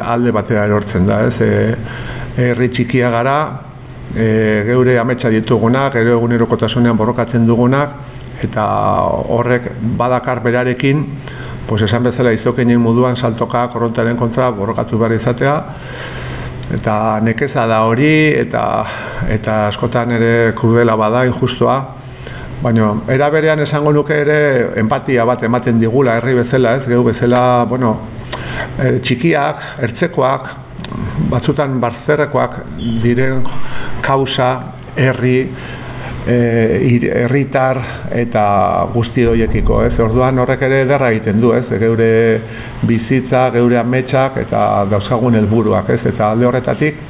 alde 0.00 0.32
batera 0.34 0.66
erortzen 0.66 1.06
da, 1.06 1.22
ez, 1.28 1.34
e, 1.40 2.46
herri 2.50 2.70
txikia 2.74 3.10
gara, 3.10 3.36
e, 4.14 4.28
geure 4.70 4.98
ametsa 4.98 5.30
ditugunak, 5.30 5.94
gero 5.94 6.18
egunerokotasunean 6.18 6.98
borrokatzen 6.98 7.46
dugunak, 7.46 7.98
eta 8.44 8.64
horrek 9.36 9.68
badakar 9.98 10.40
berarekin, 10.42 11.04
pues 11.68 11.82
esan 11.86 12.02
bezala 12.02 12.32
izokeinen 12.34 12.80
moduan 12.82 13.18
saltoka 13.20 13.68
korrontaren 13.74 14.16
kontra 14.18 14.48
borrokatu 14.56 14.98
behar 14.98 15.14
izatea, 15.20 15.54
eta 16.76 17.20
nekeza 17.26 17.66
da 17.66 17.80
hori, 17.88 18.34
eta, 18.38 18.64
eta 19.36 19.56
askotan 19.70 20.12
ere 20.14 20.52
krudela 20.58 20.96
bada, 20.98 21.24
injustua, 21.26 21.76
baina 22.62 22.92
era 23.10 23.30
berean 23.32 23.60
esango 23.64 23.92
nuke 23.92 24.14
ere 24.14 24.40
empatia 24.80 25.24
bat 25.28 25.42
ematen 25.46 25.80
digula 25.80 26.18
herri 26.18 26.36
bezala, 26.42 26.76
ez, 26.78 26.86
gehu 26.88 27.04
bezala, 27.08 27.42
bueno, 27.70 27.94
e, 28.78 28.98
txikiak, 29.06 29.64
ertzekoak, 29.88 30.50
batzutan 31.30 31.78
barzerrekoak 31.82 32.58
diren 33.02 33.42
kausa, 34.06 34.50
herri, 34.96 35.38
e, 36.26 37.10
herritar 37.24 37.80
eta 38.16 38.44
guzti 38.94 39.24
horiekiko, 39.26 39.82
ez? 39.86 39.94
Orduan 40.00 40.38
horrek 40.42 40.62
ere 40.68 40.82
ederra 40.86 41.10
egiten 41.14 41.40
du, 41.40 41.52
ez? 41.56 41.64
Geure 41.80 42.10
bizitza, 42.88 43.48
geure 43.54 43.80
ametsak 43.80 44.40
eta 44.44 44.66
dauzkagun 44.90 45.38
helburuak, 45.40 45.90
ez? 45.96 46.00
Eta 46.12 46.32
alde 46.34 46.48
horretatik, 46.48 47.00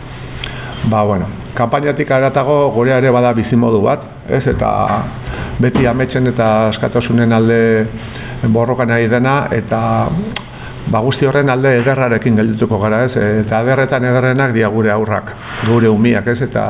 ba, 0.90 1.04
bueno, 1.04 1.28
kanpainatik 1.58 2.10
aratago 2.10 2.70
gure 2.74 2.94
ere 2.96 3.10
bada 3.14 3.32
bizimodu 3.36 3.82
bat, 3.84 4.06
ez? 4.28 4.44
Eta 4.54 4.70
beti 5.60 5.86
ametsen 5.86 6.30
eta 6.32 6.50
askatasunen 6.70 7.32
alde 7.32 7.60
borrokan 8.54 8.88
nahi 8.88 9.08
dena, 9.12 9.42
eta 9.52 9.80
ba 10.90 11.00
guzti 11.04 11.26
horren 11.28 11.50
alde 11.52 11.74
ederrarekin 11.82 12.38
geldituko 12.40 12.78
gara, 12.82 13.04
ez? 13.08 13.12
Eta 13.44 13.60
ederretan 13.66 14.06
ederrenak 14.08 14.54
dia 14.56 14.70
gure 14.72 14.92
aurrak, 14.94 15.34
gure 15.68 15.90
umiak, 15.92 16.26
ez? 16.32 16.40
Eta 16.48 16.64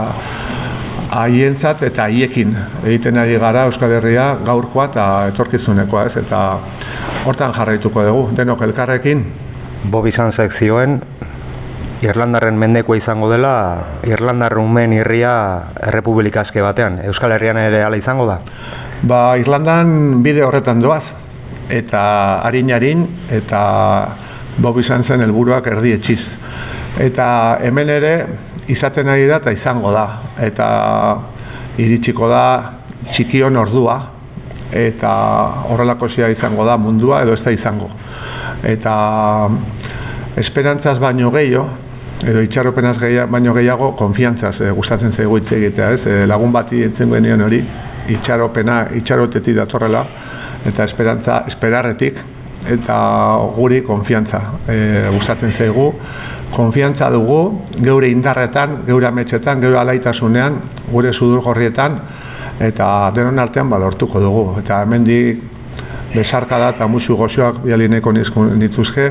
haientzat 1.11 1.83
eta 1.83 2.07
haiekin 2.07 2.55
egiten 2.85 3.19
ari 3.19 3.39
gara 3.43 3.67
Euskal 3.69 3.91
Herria 3.99 4.27
gaurkoa 4.47 4.91
eta 4.93 5.07
etorkizunekoa, 5.33 6.05
ez? 6.07 6.17
Eta 6.23 6.43
hortan 7.27 7.55
jarraituko 7.57 8.05
dugu, 8.07 8.29
denok 8.39 8.63
elkarrekin. 8.69 9.25
Bob 9.91 10.07
izan 10.07 10.33
sekzioen, 10.37 11.01
Irlandarren 12.01 12.57
mendekoa 12.57 12.97
izango 13.01 13.29
dela, 13.33 13.55
Irlandar 14.09 14.55
umen 14.61 14.95
irria 14.97 15.33
errepublikazke 15.91 16.63
batean. 16.65 17.01
Euskal 17.11 17.35
Herrian 17.37 17.59
ere 17.61 17.83
ala 17.85 17.99
izango 18.01 18.29
da? 18.29 18.39
Ba, 19.09 19.21
Irlandan 19.41 20.23
bide 20.25 20.45
horretan 20.45 20.81
doaz, 20.81 21.03
eta 21.73 22.03
harin-harin, 22.47 23.07
eta 23.41 23.61
Bob 24.61 24.79
izan 24.81 25.05
zen 25.09 25.25
helburuak 25.27 25.67
erdi 25.67 25.93
etxiz. 25.99 26.21
Eta 27.01 27.27
hemen 27.65 27.93
ere, 27.93 28.15
izaten 28.69 29.09
ari 29.09 29.27
da 29.27 29.41
eta 29.41 29.53
izango 29.53 29.93
da. 29.93 30.07
Eta 30.47 30.67
iritsiko 31.79 32.29
da 32.29 32.45
txikion 33.15 33.57
ordua, 33.57 33.99
eta 34.73 35.11
horrelako 35.71 36.09
zia 36.15 36.29
izango 36.31 36.65
da 36.65 36.77
mundua 36.77 37.23
edo 37.23 37.35
ez 37.35 37.45
da 37.45 37.53
izango. 37.55 37.91
Eta 38.65 38.95
esperantzaz 40.41 40.99
baino 41.01 41.31
gehiago, 41.35 41.67
edo 42.29 42.43
itxaropenaz 42.45 42.99
gehiago, 43.01 43.31
baino 43.33 43.55
gehiago, 43.57 43.93
konfiantzaz 43.99 44.55
e, 44.61 44.71
gustatzen 44.77 45.15
zaigu 45.17 45.39
hitz 45.41 45.53
egitea, 45.57 45.91
ez? 45.97 46.01
E, 46.07 46.19
lagun 46.31 46.53
bati 46.53 46.83
entzen 46.85 47.11
genien 47.15 47.43
hori, 47.43 47.61
itxaropena, 48.17 48.83
itxarotetik 49.01 49.57
datorrela, 49.57 50.05
eta 50.69 50.85
esperantza, 50.85 51.45
esperarretik, 51.49 52.21
eta 52.77 52.97
guri 53.57 53.81
konfiantza 53.87 54.41
e, 54.69 54.77
gustatzen 55.17 55.57
zaigu, 55.59 55.87
konfiantza 56.55 57.11
dugu, 57.11 57.41
geure 57.85 58.11
indarretan, 58.11 58.83
geure 58.87 59.07
ametxetan, 59.09 59.61
geure 59.63 59.79
alaitasunean, 59.81 60.59
gure 60.91 61.13
sudur 61.13 61.43
gorrietan, 61.45 61.99
eta 62.61 62.87
denon 63.17 63.39
artean 63.39 63.71
balortuko 63.71 64.21
dugu. 64.21 64.45
Eta 64.61 64.83
hemendik 64.85 65.43
besarka 66.15 66.59
da 66.59 66.73
eta 66.75 66.89
musu 66.91 67.17
goxoak 67.17 67.63
bialineko 67.65 68.13
nituzke, 68.13 69.07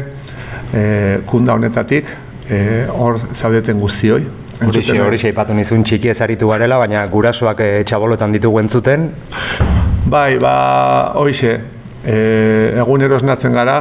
e, 0.74 0.84
kunda 1.30 1.56
honetatik, 1.56 2.06
e, 2.50 2.60
hor 2.92 3.20
zaudeten 3.42 3.80
guztioi. 3.80 4.22
Horixe, 4.60 4.98
horixe, 5.00 5.30
ipatu 5.32 5.56
nizun 5.56 5.86
txiki 5.88 6.12
ezaritu 6.12 6.50
garela, 6.52 6.78
baina 6.82 7.06
gurasoak 7.08 7.62
e, 7.64 7.70
txabolotan 7.88 8.34
ditugu 8.36 8.60
entzuten. 8.60 9.08
Bai, 10.12 10.36
ba, 10.42 10.56
hoixe, 11.22 11.54
e, 12.04 12.18
egunero 12.84 13.20
esnatzen 13.22 13.56
gara, 13.56 13.78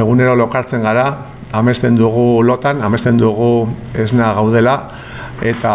egunero 0.00 0.34
lokartzen 0.40 0.82
gara, 0.82 1.06
amesten 1.52 1.96
dugu 1.96 2.42
lotan, 2.42 2.82
amesten 2.82 3.18
dugu 3.20 3.68
esna 4.04 4.32
gaudela, 4.38 4.76
eta 5.42 5.72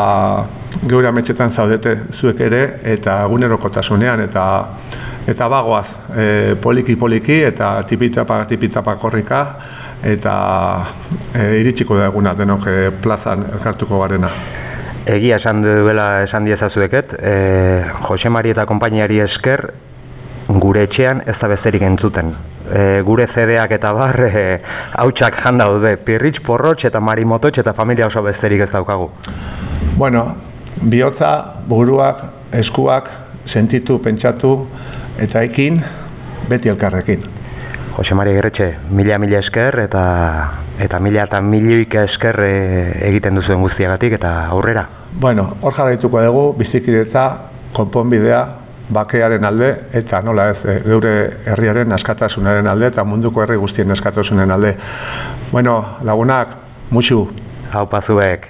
geure 0.87 1.09
ametxetan 1.09 1.55
zaudete 1.55 1.95
zuek 2.19 2.39
ere, 2.47 2.61
eta 2.95 3.21
egunerokotasunean, 3.27 4.23
eta 4.27 4.45
eta 5.27 5.47
bagoaz, 5.51 5.87
e, 6.15 6.55
poliki 6.63 6.95
poliki, 6.95 7.41
eta 7.49 7.81
tipitapa 7.89 8.45
tipitapa 8.47 8.95
korrika, 9.01 9.41
eta 10.07 10.35
e, 11.33 11.49
iritsiko 11.61 11.97
da 11.99 12.07
eguna 12.07 12.33
denok 12.37 12.67
e, 12.67 12.77
plazan 13.03 13.43
elkartuko 13.57 13.99
garena. 14.05 14.31
Egia 15.07 15.37
esan 15.39 15.61
duela 15.63 16.07
esan 16.23 16.47
diezazueket, 16.47 17.13
e, 17.19 17.35
Jose 18.07 18.31
Mari 18.31 18.55
eta 18.55 18.65
konpainiari 18.69 19.19
esker, 19.23 19.67
gure 20.63 20.87
etxean 20.87 21.25
ez 21.27 21.35
da 21.41 21.51
besterik 21.51 21.83
entzuten. 21.83 22.31
E, 22.67 23.01
gure 23.07 23.27
zedeak 23.33 23.71
eta 23.77 23.93
bar 23.95 24.19
e, 24.27 24.45
hautsak 24.99 25.39
jan 25.43 25.57
daude, 25.61 25.95
pirritx, 26.03 26.43
porrotx 26.45 26.89
eta 26.89 26.99
marimototx 26.99 27.63
eta 27.63 27.73
familia 27.77 28.09
oso 28.09 28.23
besterik 28.25 28.65
ez 28.67 28.71
daukagu. 28.73 29.09
Bueno, 29.97 30.25
bihotza, 30.81 31.63
buruak, 31.67 32.23
eskuak, 32.59 33.09
sentitu, 33.53 34.01
pentsatu, 34.03 34.53
eta 35.23 35.43
ekin, 35.47 35.81
beti 36.49 36.69
elkarrekin. 36.69 37.23
Jose 37.97 38.13
Mari 38.13 38.35
Gerretxe, 38.35 38.67
mila 38.93 39.17
mila 39.17 39.39
esker 39.41 39.79
eta 39.87 40.03
eta 40.85 40.99
mila 41.01 41.23
eta 41.25 41.39
milioik 41.41 41.95
esker 42.03 42.37
e, 42.45 42.53
egiten 43.09 43.39
duzuen 43.39 43.63
guztiagatik 43.63 44.19
eta 44.19 44.33
aurrera. 44.53 44.85
Bueno, 45.17 45.47
hor 45.61 45.73
jarraituko 45.73 46.21
dugu, 46.21 46.43
bizikidetza, 46.59 47.23
konponbidea, 47.73 48.41
bakearen 48.93 49.45
alde, 49.45 49.69
eta 49.99 50.21
nola 50.21 50.49
ez, 50.53 50.57
e, 50.65 50.77
geure 50.87 51.13
herriaren 51.53 51.91
askatasunaren 51.97 52.67
alde, 52.67 52.91
eta 52.93 53.03
munduko 53.03 53.43
herri 53.43 53.57
guztien 53.59 53.91
askatasunen 53.91 54.51
alde. 54.51 54.75
Bueno, 55.51 55.79
lagunak, 56.03 56.55
musu. 56.91 57.27
Hau 57.73 57.85
pazuek. 57.91 58.47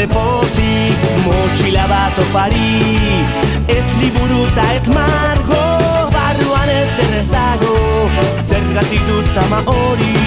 Zergatik 0.00 0.06
daude 0.06 0.06
pozik 0.06 1.24
Motxila 1.24 1.86
bat 1.88 2.18
opari. 2.18 3.26
Ez 3.68 3.84
liburu 4.00 4.46
eta 4.46 4.62
ez 4.74 4.88
margo 4.88 6.10
Barruan 6.12 6.68
ez 6.68 6.88
zen 6.96 7.18
ez 7.18 7.28
dago 7.28 7.76
zergatik 8.48 9.06
dut 9.06 9.26
zama 9.34 9.62
hori 9.66 10.20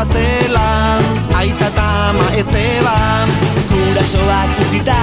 Aita 0.00 1.66
eta 1.68 2.08
ama 2.08 2.26
ez 2.32 2.48
eban 2.54 3.28
Gurasoak 3.68 4.50
utzita 4.62 4.96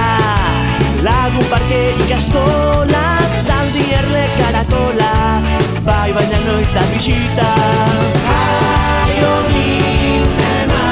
Lagun 1.06 1.46
parke 1.50 1.94
ikastola 2.02 3.18
Zaldi 3.46 3.84
erle 3.94 4.24
karatola. 4.38 5.12
Bai 5.86 6.10
baina 6.12 6.38
noita 6.46 6.82
bisita. 6.92 7.48
Jaio 8.26 9.34
nintzena 9.52 10.84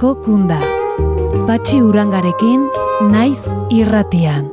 Etxerako 0.00 0.22
kunda. 0.24 0.56
Patxi 1.44 1.82
urangarekin, 1.84 2.62
naiz 3.12 3.36
irratian. 3.68 4.46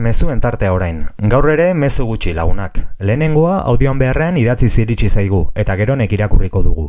Mezuen 0.00 0.40
tartea 0.40 0.72
orain. 0.72 1.02
Gaur 1.18 1.50
ere 1.52 1.74
mezu 1.74 2.06
gutxi 2.08 2.32
lagunak. 2.32 2.80
Lehenengoa 3.04 3.58
audioan 3.68 3.98
beharrean 4.00 4.40
idatzi 4.40 4.70
ziritsi 4.70 5.10
zaigu 5.10 5.42
eta 5.54 5.76
geronek 5.76 6.16
irakurriko 6.16 6.62
dugu. 6.64 6.86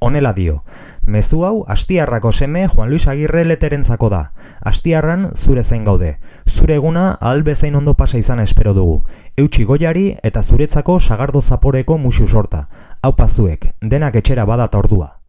Honela 0.00 0.32
dio. 0.32 0.62
Mezu 1.04 1.44
hau 1.44 1.64
Astiarrako 1.66 2.30
seme 2.32 2.68
Juan 2.68 2.88
Luis 2.88 3.08
Agirre 3.08 3.44
leterentzako 3.44 4.08
da. 4.08 4.32
Astiarran 4.60 5.30
zure 5.34 5.64
zain 5.64 5.84
gaude. 5.84 6.18
Zure 6.46 6.76
eguna 6.76 7.18
ahal 7.20 7.42
bezain 7.42 7.74
ondo 7.74 7.94
pasa 7.94 8.18
izan 8.18 8.40
espero 8.40 8.74
dugu. 8.74 9.02
Eutxi 9.36 9.64
goiari 9.64 10.16
eta 10.22 10.42
zuretzako 10.42 11.00
sagardo 11.00 11.42
zaporeko 11.42 11.98
musu 11.98 12.28
sorta. 12.28 12.68
Hau 13.02 13.16
pazuek, 13.16 13.72
denak 13.82 14.16
etxera 14.22 14.46
badata 14.46 14.78
ordua. 14.78 15.21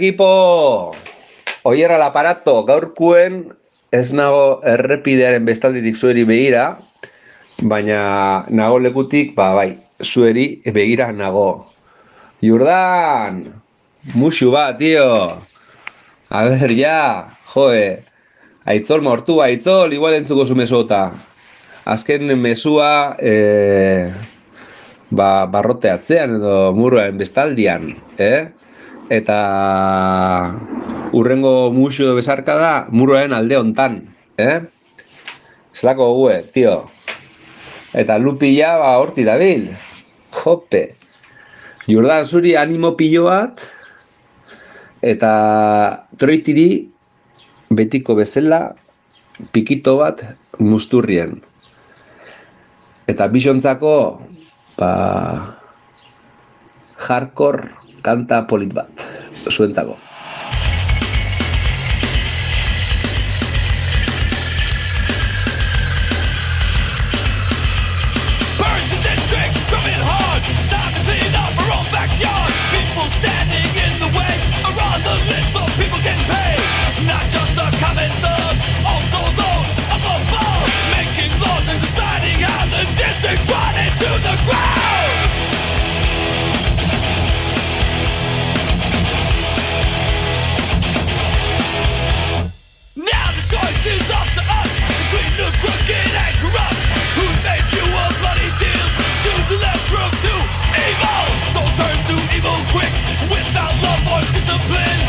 Ekipo! 0.00 0.96
Oierra 1.68 1.98
al 2.00 2.06
aparato, 2.08 2.62
gaurkuen 2.64 3.42
ez 3.92 4.14
nago 4.16 4.62
errepidearen 4.64 5.44
bestalditik 5.44 5.98
zueri 5.98 6.24
begira, 6.24 6.78
baina 7.68 8.46
nago 8.48 8.78
lekutik, 8.80 9.34
ba 9.36 9.52
bai, 9.58 9.74
zueri 10.00 10.62
begira 10.72 11.10
nago. 11.12 11.66
Jordan! 12.40 13.42
Muxu 14.16 14.48
bat, 14.54 14.78
tio! 14.80 15.36
A 16.32 16.44
ber, 16.48 16.72
ja, 16.72 17.28
joe, 17.52 17.98
aitzol 18.64 19.04
mortu, 19.04 19.42
aitzol, 19.44 19.92
igual 19.92 20.16
entzuko 20.16 20.46
zu 20.46 20.56
mesota. 20.56 21.10
Azken 21.84 22.30
mesua, 22.40 23.18
e, 23.20 24.08
ba, 25.10 25.44
barrote 25.50 25.92
atzean 25.92 26.38
edo 26.38 26.70
muruen 26.78 27.20
bestaldian, 27.20 27.90
eh? 28.16 28.48
Eta 29.10 29.38
urrengo 31.10 31.72
muxu 31.74 32.04
edo 32.06 32.14
besarka 32.14 32.54
da 32.54 32.74
muruen 32.94 33.34
alde 33.34 33.56
hontan, 33.58 34.04
eh? 34.38 34.60
Zelako 35.74 36.06
gue, 36.14 36.36
tio. 36.54 36.76
Eta 37.90 38.18
lupila 38.22 38.76
ba 38.78 38.92
horti 39.02 39.26
dabil. 39.26 39.66
Jope. 40.30 40.94
Jordan 41.90 42.22
zuri 42.22 42.54
animo 42.54 42.94
pilo 42.94 43.26
bat, 43.26 43.58
eta 45.02 45.32
troitiri 46.14 46.86
betiko 47.74 48.14
bezala 48.14 48.76
pikito 49.50 49.96
bat 49.98 50.22
musturrien. 50.62 51.40
Eta 53.10 53.26
bisontzako 53.26 54.22
ba, 54.78 54.90
hardcore 56.94 57.79
kanta 58.02 58.42
polit 58.48 58.72
bat, 58.74 59.08
zuentzako. 59.48 60.09
Discipline. 104.50 104.99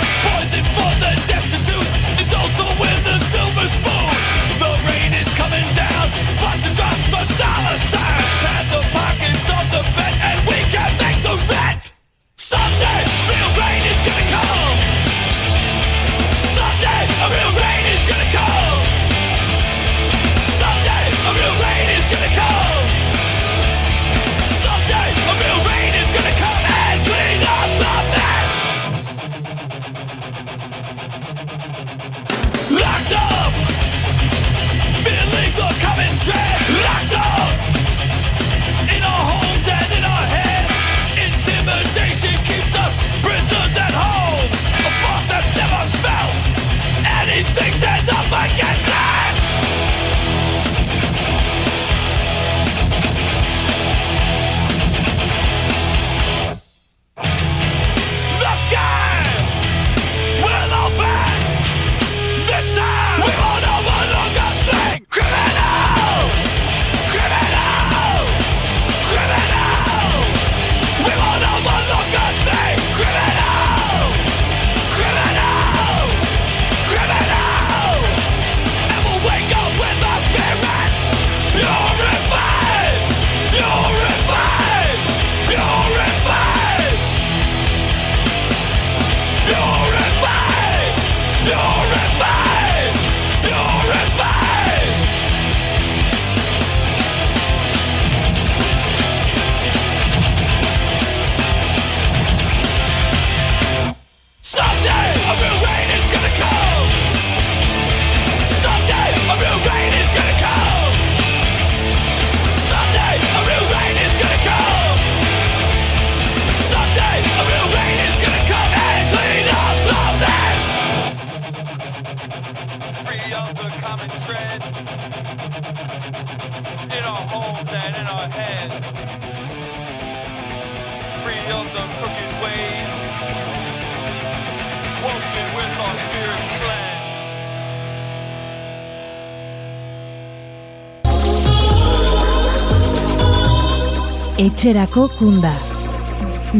Etxerako 144.41 145.03
kunda. 145.19 145.51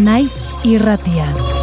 Naiz 0.06 0.34
irratian. 0.70 1.61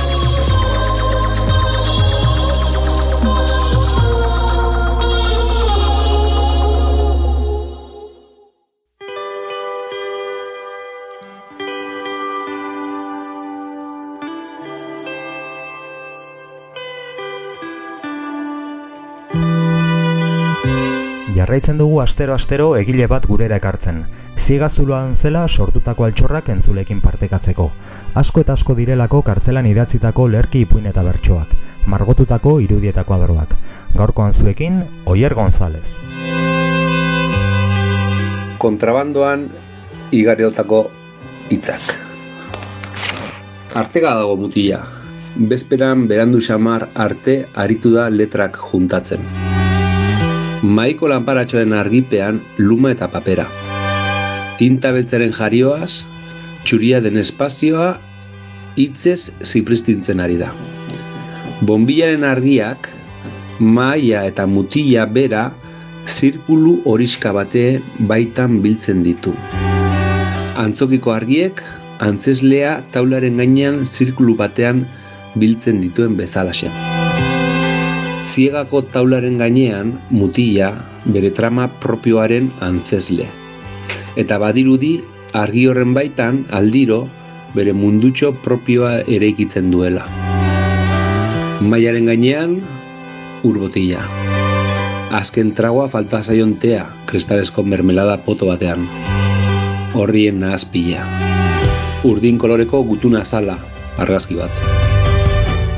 Jarraitzen 21.48 21.78
dugu 21.80 22.02
astero-astero 22.02 22.64
egile 22.76 23.06
bat 23.08 23.24
gurera 23.24 23.56
ekartzen. 23.56 24.02
Ziegazuloan 24.36 25.14
zela 25.16 25.46
sortutako 25.48 26.04
altxorrak 26.04 26.50
entzulekin 26.52 26.98
partekatzeko. 27.00 27.70
Asko 28.20 28.42
eta 28.44 28.52
asko 28.52 28.74
direlako 28.76 29.22
kartzelan 29.24 29.64
idatzitako 29.70 30.26
lerki 30.28 30.66
ipuin 30.66 30.90
eta 30.90 31.00
bertsoak. 31.06 31.54
Margotutako 31.88 32.58
irudietako 32.60 33.16
adroak. 33.16 33.56
Gaurkoan 33.96 34.36
zuekin, 34.36 34.82
Oier 35.06 35.32
González. 35.32 36.02
Kontrabandoan 38.60 39.48
igariotako 40.12 40.84
hitzak. 41.48 41.94
Artega 43.74 44.12
dago 44.20 44.36
mutila. 44.36 44.84
bezperan 45.38 46.08
berandu 46.08 46.40
xamar 46.40 46.90
arte 46.94 47.46
aritu 47.54 47.94
da 47.94 48.10
letrak 48.10 48.58
juntatzen. 48.58 49.24
Maiko 50.62 51.06
lanparatxoaren 51.06 51.72
argipean 51.72 52.40
luma 52.58 52.90
eta 52.90 53.06
papera. 53.06 53.44
Tinta 54.58 54.90
beltzaren 54.90 55.30
jarioaz, 55.30 56.02
txuria 56.66 56.98
den 57.00 57.20
espazioa, 57.20 57.92
hitzez 58.74 59.30
zipristintzen 59.46 60.18
ari 60.18 60.40
da. 60.40 60.50
Bonbilaren 61.62 62.26
argiak, 62.26 62.90
maia 63.60 64.24
eta 64.26 64.46
mutila 64.50 65.06
bera, 65.06 65.52
zirkulu 66.08 66.80
horiska 66.90 67.32
bate 67.32 67.80
baitan 68.10 68.58
biltzen 68.64 69.06
ditu. 69.06 69.36
Antzokiko 70.58 71.14
argiek, 71.14 71.62
antzeslea 72.02 72.80
taularen 72.90 73.38
gainean 73.38 73.84
zirkulu 73.86 74.34
batean 74.34 74.86
biltzen 75.38 75.78
dituen 75.84 76.18
bezalaxe. 76.18 76.97
Ziegako 78.28 78.82
taularen 78.92 79.38
gainean, 79.40 79.94
mutila, 80.12 80.68
bere 81.08 81.30
trama 81.32 81.64
propioaren 81.80 82.50
antzesle. 82.60 83.24
Eta 84.20 84.36
badirudi, 84.42 84.98
argi 85.32 85.62
horren 85.70 85.94
baitan, 85.96 86.42
aldiro, 86.52 87.06
bere 87.54 87.72
mundutxo 87.72 88.34
propioa 88.44 88.98
eraikitzen 89.08 89.70
duela. 89.72 90.04
Maiaren 91.64 92.10
gainean, 92.10 92.58
urbotila. 93.48 94.04
Azken 95.16 95.54
tragoa 95.56 95.86
falta 95.88 96.20
zaion 96.20 96.52
tea, 96.60 96.84
kristalesko 97.08 97.64
mermelada 97.64 98.18
poto 98.26 98.50
batean. 98.50 98.84
Horrien 99.96 100.42
nahazpila. 100.44 101.06
Urdin 102.04 102.36
koloreko 102.36 102.82
gutuna 102.90 103.24
zala, 103.24 103.56
argazki 103.96 104.36
bat. 104.36 104.52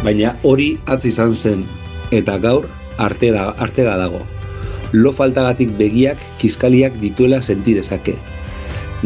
Baina 0.02 0.34
hori 0.42 0.72
atz 0.90 1.04
izan 1.12 1.36
zen, 1.36 1.62
eta 2.10 2.38
gaur 2.38 2.68
arte 3.00 3.30
da, 3.32 3.50
artega 3.58 3.96
dago. 3.96 4.20
Lo 4.92 5.12
faltagatik 5.12 5.72
begiak 5.78 6.20
kiskaliak 6.38 6.96
dituela 7.00 7.40
senti 7.42 7.74
dezake. 7.74 8.16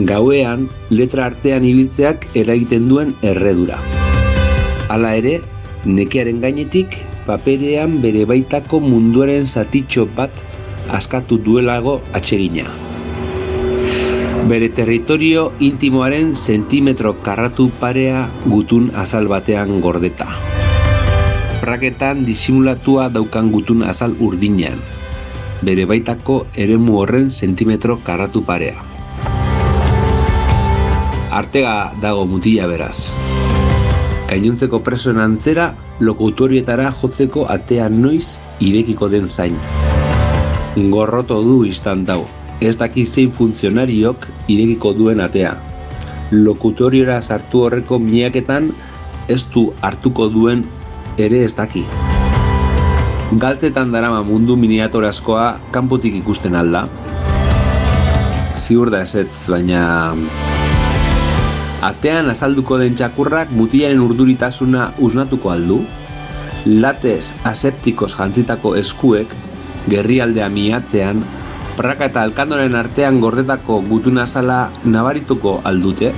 Gauean, 0.08 0.68
letra 0.90 1.28
artean 1.30 1.64
ibiltzeak 1.68 2.26
eragiten 2.34 2.88
duen 2.90 3.12
erredura. 3.22 3.78
Hala 4.90 5.14
ere, 5.20 5.36
nekearen 5.86 6.40
gainetik, 6.42 6.96
paperean 7.28 8.00
bere 8.02 8.24
baitako 8.28 8.80
munduaren 8.82 9.46
zatitxo 9.46 10.08
bat 10.16 10.42
askatu 10.88 11.38
duelago 11.38 12.00
atsegina. 12.12 12.66
Bere 14.50 14.68
territorio 14.76 15.46
intimoaren 15.64 16.34
sentimetro 16.36 17.14
karratu 17.24 17.70
parea 17.80 18.26
gutun 18.44 18.90
azal 19.04 19.30
batean 19.30 19.80
gordeta. 19.80 20.28
Praketan 21.64 22.26
disimulatua 22.28 23.06
daukan 23.08 23.46
gutun 23.48 23.86
azal 23.88 24.12
urdinean, 24.20 24.82
bere 25.64 25.86
baitako 25.88 26.34
eremu 26.60 26.98
horren 27.00 27.30
sentimetro 27.32 27.96
karratu 28.04 28.42
parea. 28.44 28.74
Artega 31.32 31.94
dago 32.04 32.26
mutila 32.28 32.68
beraz. 32.68 33.16
Gainontzeko 34.28 34.82
presoen 34.84 35.22
antzera, 35.24 35.70
lokutorietara 36.04 36.92
jotzeko 37.00 37.48
atea 37.56 37.88
noiz 37.88 38.36
irekiko 38.60 39.08
den 39.08 39.24
zain. 39.24 39.56
Gorroto 40.92 41.40
du 41.48 41.62
istan 41.64 42.04
dago, 42.04 42.28
ez 42.60 42.76
daki 42.76 43.08
zein 43.08 43.32
funtzionariok 43.32 44.28
irekiko 44.52 44.92
duen 45.00 45.24
atea. 45.24 45.56
Lokutoriora 46.28 47.22
sartu 47.24 47.64
horreko 47.64 47.96
miaketan 47.96 48.74
ez 49.32 49.46
du 49.48 49.70
hartuko 49.80 50.28
duen 50.28 50.68
ere 51.18 51.44
ez 51.44 51.54
daki. 51.54 51.84
Galtzetan 53.40 53.92
darama 53.94 54.22
mundu 54.22 54.56
miniatorazkoa 54.56 55.46
kanpotik 55.74 56.14
ikusten 56.20 56.54
alda. 56.54 56.84
Ziur 58.54 58.90
da 58.90 59.02
ezetz, 59.02 59.48
baina 59.50 60.14
Atean 61.84 62.30
azalduko 62.32 62.78
den 62.80 62.94
txakurrak 62.96 63.50
mutilaren 63.52 64.00
urduritasuna 64.00 64.92
usnatuko 65.04 65.50
aldu? 65.52 65.82
Latez 66.64 67.34
aseptikos 67.44 68.14
jantzitako 68.14 68.72
eskuek, 68.80 69.34
gerrialdea 69.92 70.48
miatzean, 70.48 71.20
praka 71.76 72.08
eta 72.08 72.22
alkandoren 72.24 72.78
artean 72.80 73.20
gordetako 73.20 73.82
gutuna 73.90 74.24
zala 74.24 74.70
nabarituko 74.84 75.58
aldute? 75.68 76.14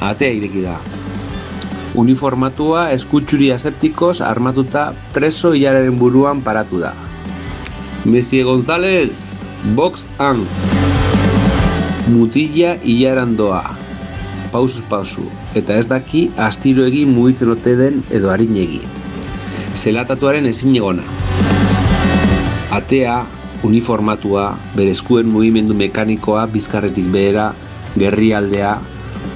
Atea 0.00 0.34
ireki 0.40 0.66
da. 0.66 0.97
Uniformatua 1.94 2.90
eskutsuri 2.92 3.50
aseptikos 3.52 4.20
armatuta 4.20 4.92
preso 5.14 5.54
hilararen 5.54 5.96
buruan 5.96 6.42
paratu 6.42 6.82
da. 6.82 6.92
Messie 8.04 8.44
González, 8.44 9.32
box 9.74 10.06
an 10.18 10.44
mutila 12.08 12.76
hilaran 12.84 13.36
doa, 13.36 13.62
pausuz 14.52 14.84
pausu, 14.88 15.24
eta 15.54 15.76
ez 15.76 15.86
daki 15.88 16.28
astiro 16.36 16.84
egin 16.88 17.12
mugitzen 17.16 17.52
ote 17.52 17.74
den 17.76 18.02
edo 18.10 18.30
harinegi. 18.32 18.80
Zelatatuaren 19.76 20.46
ezin 20.48 20.76
egona. 20.76 21.04
Atea, 22.72 23.22
uniformatua, 23.64 24.50
bere 24.76 24.92
eskuen 24.96 25.28
mugimendu 25.32 25.74
mekanikoa 25.76 26.46
bizkarretik 26.52 27.08
behera, 27.12 27.50
gerrialdea, 27.98 28.76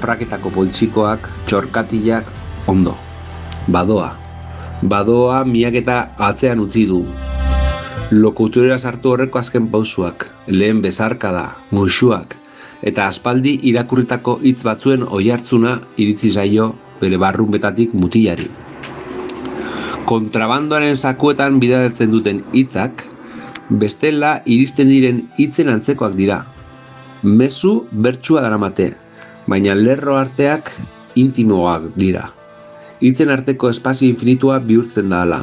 praketako 0.01 0.53
poltsikoak, 0.55 1.29
txorkatilak, 1.47 2.29
ondo. 2.67 2.95
Badoa. 3.69 4.13
Badoa 4.83 5.45
miak 5.45 5.77
eta 5.83 5.99
atzean 6.19 6.61
utzi 6.63 6.87
du. 6.87 7.05
Lokuturera 8.13 8.77
sartu 8.79 9.13
horreko 9.15 9.39
azken 9.39 9.69
pausuak, 9.73 10.27
lehen 10.47 10.83
bezarkada, 10.85 11.47
musuak, 11.71 12.35
eta 12.83 13.07
aspaldi 13.07 13.55
irakurritako 13.71 14.39
hitz 14.43 14.61
batzuen 14.67 15.07
oihartzuna 15.07 15.79
iritzi 15.97 16.31
zaio 16.31 16.73
bere 17.01 17.17
barrunbetatik 17.23 17.95
mutilari. 17.95 18.49
Kontrabandoaren 20.11 20.97
sakuetan 20.97 21.61
bidaltzen 21.63 22.11
duten 22.13 22.43
hitzak, 22.53 23.07
bestela 23.71 24.35
iristen 24.45 24.91
diren 24.93 25.23
hitzen 25.39 25.71
antzekoak 25.73 26.19
dira. 26.19 26.43
Mezu 27.23 27.87
bertsua 27.93 28.43
daramate, 28.45 28.91
baina 29.47 29.79
lerro 29.79 30.19
arteak 30.19 30.75
intimoak 31.17 31.93
dira. 31.97 32.29
Hitzen 33.03 33.31
arteko 33.35 33.69
espazio 33.69 34.09
infinitua 34.09 34.61
bihurtzen 34.63 35.11
da 35.11 35.25
hala. 35.27 35.43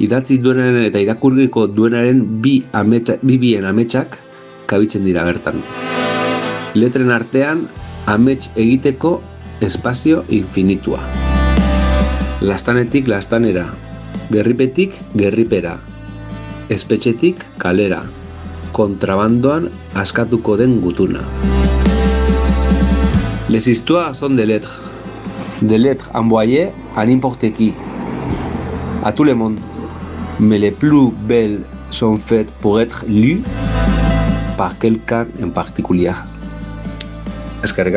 Idatzi 0.00 0.40
duenaren 0.40 0.86
eta 0.88 0.98
irakurriko 0.98 1.66
duenaren 1.68 2.24
bi, 2.40 2.62
ametsa, 2.72 3.20
bi 3.22 3.36
bien 3.38 3.68
ametsak 3.68 4.16
kabitzen 4.66 5.04
dira 5.04 5.26
bertan 5.28 5.60
letren 6.74 7.10
artean 7.10 7.66
amets 8.06 8.50
egiteko 8.56 9.20
espazio 9.60 10.24
infinitua. 10.28 11.00
Lastanetik 12.40 13.08
lastanera, 13.10 13.66
gerripetik 14.30 14.94
gerripera, 15.18 15.76
espetxetik 16.70 17.42
kalera, 17.58 18.00
kontrabandoan 18.72 19.68
askatuko 19.94 20.56
den 20.56 20.80
gutuna. 20.80 21.24
Les 23.48 23.66
histoires 23.66 24.16
sont 24.16 24.36
des 24.36 24.46
lettres. 24.46 24.89
Des 25.62 25.78
lettres 25.78 26.10
envoyées 26.14 26.68
à 26.96 27.04
n'importe 27.04 27.50
qui. 27.52 27.74
À 29.04 29.12
tout 29.12 29.24
le 29.24 29.34
monde. 29.34 29.58
Mais 30.38 30.58
les 30.58 30.70
plus 30.70 31.10
belles 31.10 31.60
sont 31.90 32.16
faites 32.16 32.50
pour 32.60 32.80
être 32.80 33.04
lues 33.08 33.42
par 34.56 34.78
quelqu'un 34.78 35.26
en 35.42 35.50
particulier. 35.50 36.12
Eskerrik 37.62 37.96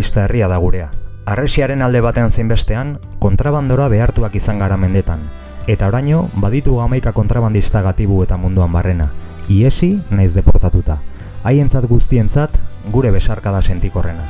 kontrabandista 0.00 0.24
herria 0.24 0.48
da 0.48 0.56
gurea. 0.56 0.90
Arresiaren 1.26 1.82
alde 1.82 2.00
batean 2.00 2.32
zein 2.32 2.48
bestean, 2.48 2.98
kontrabandora 3.20 3.88
behartuak 3.92 4.34
izan 4.34 4.58
gara 4.58 4.78
mendetan. 4.80 5.20
Eta 5.68 5.88
oraino, 5.88 6.30
baditu 6.40 6.78
hamaika 6.80 7.12
kontrabandista 7.12 7.82
gatibu 7.82 8.22
eta 8.22 8.38
munduan 8.38 8.72
barrena. 8.72 9.10
Iesi, 9.48 10.00
naiz 10.10 10.32
deportatuta. 10.32 11.02
Haientzat 11.44 11.84
guztientzat, 11.84 12.56
gure 12.90 13.10
besarkada 13.10 13.60
sentikorrena. 13.60 14.24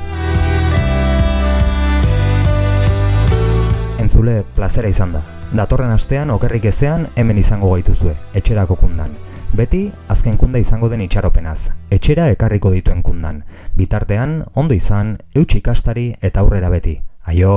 Entzule, 4.01 4.43
plazera 4.57 4.89
izan 4.89 5.12
da. 5.12 5.23
Datorren 5.53 5.95
astean 5.95 6.31
okerrik 6.31 6.64
ezean 6.64 7.07
hemen 7.14 7.39
izango 7.39 7.71
gaituzue, 7.77 8.16
etxerako 8.35 8.75
kundan. 8.75 9.14
Beti, 9.51 9.91
azken 10.07 10.37
kunda 10.39 10.61
izango 10.63 10.89
den 10.93 11.01
itxaropenaz, 11.03 11.73
etxera 11.91 12.29
ekarriko 12.31 12.71
dituen 12.71 13.03
kundan. 13.03 13.43
Bitartean, 13.75 14.37
ondo 14.55 14.77
izan, 14.79 15.17
eutxi 15.35 15.59
ikastari 15.59 16.07
eta 16.23 16.45
aurrera 16.45 16.71
beti. 16.71 17.01
Aio! 17.27 17.55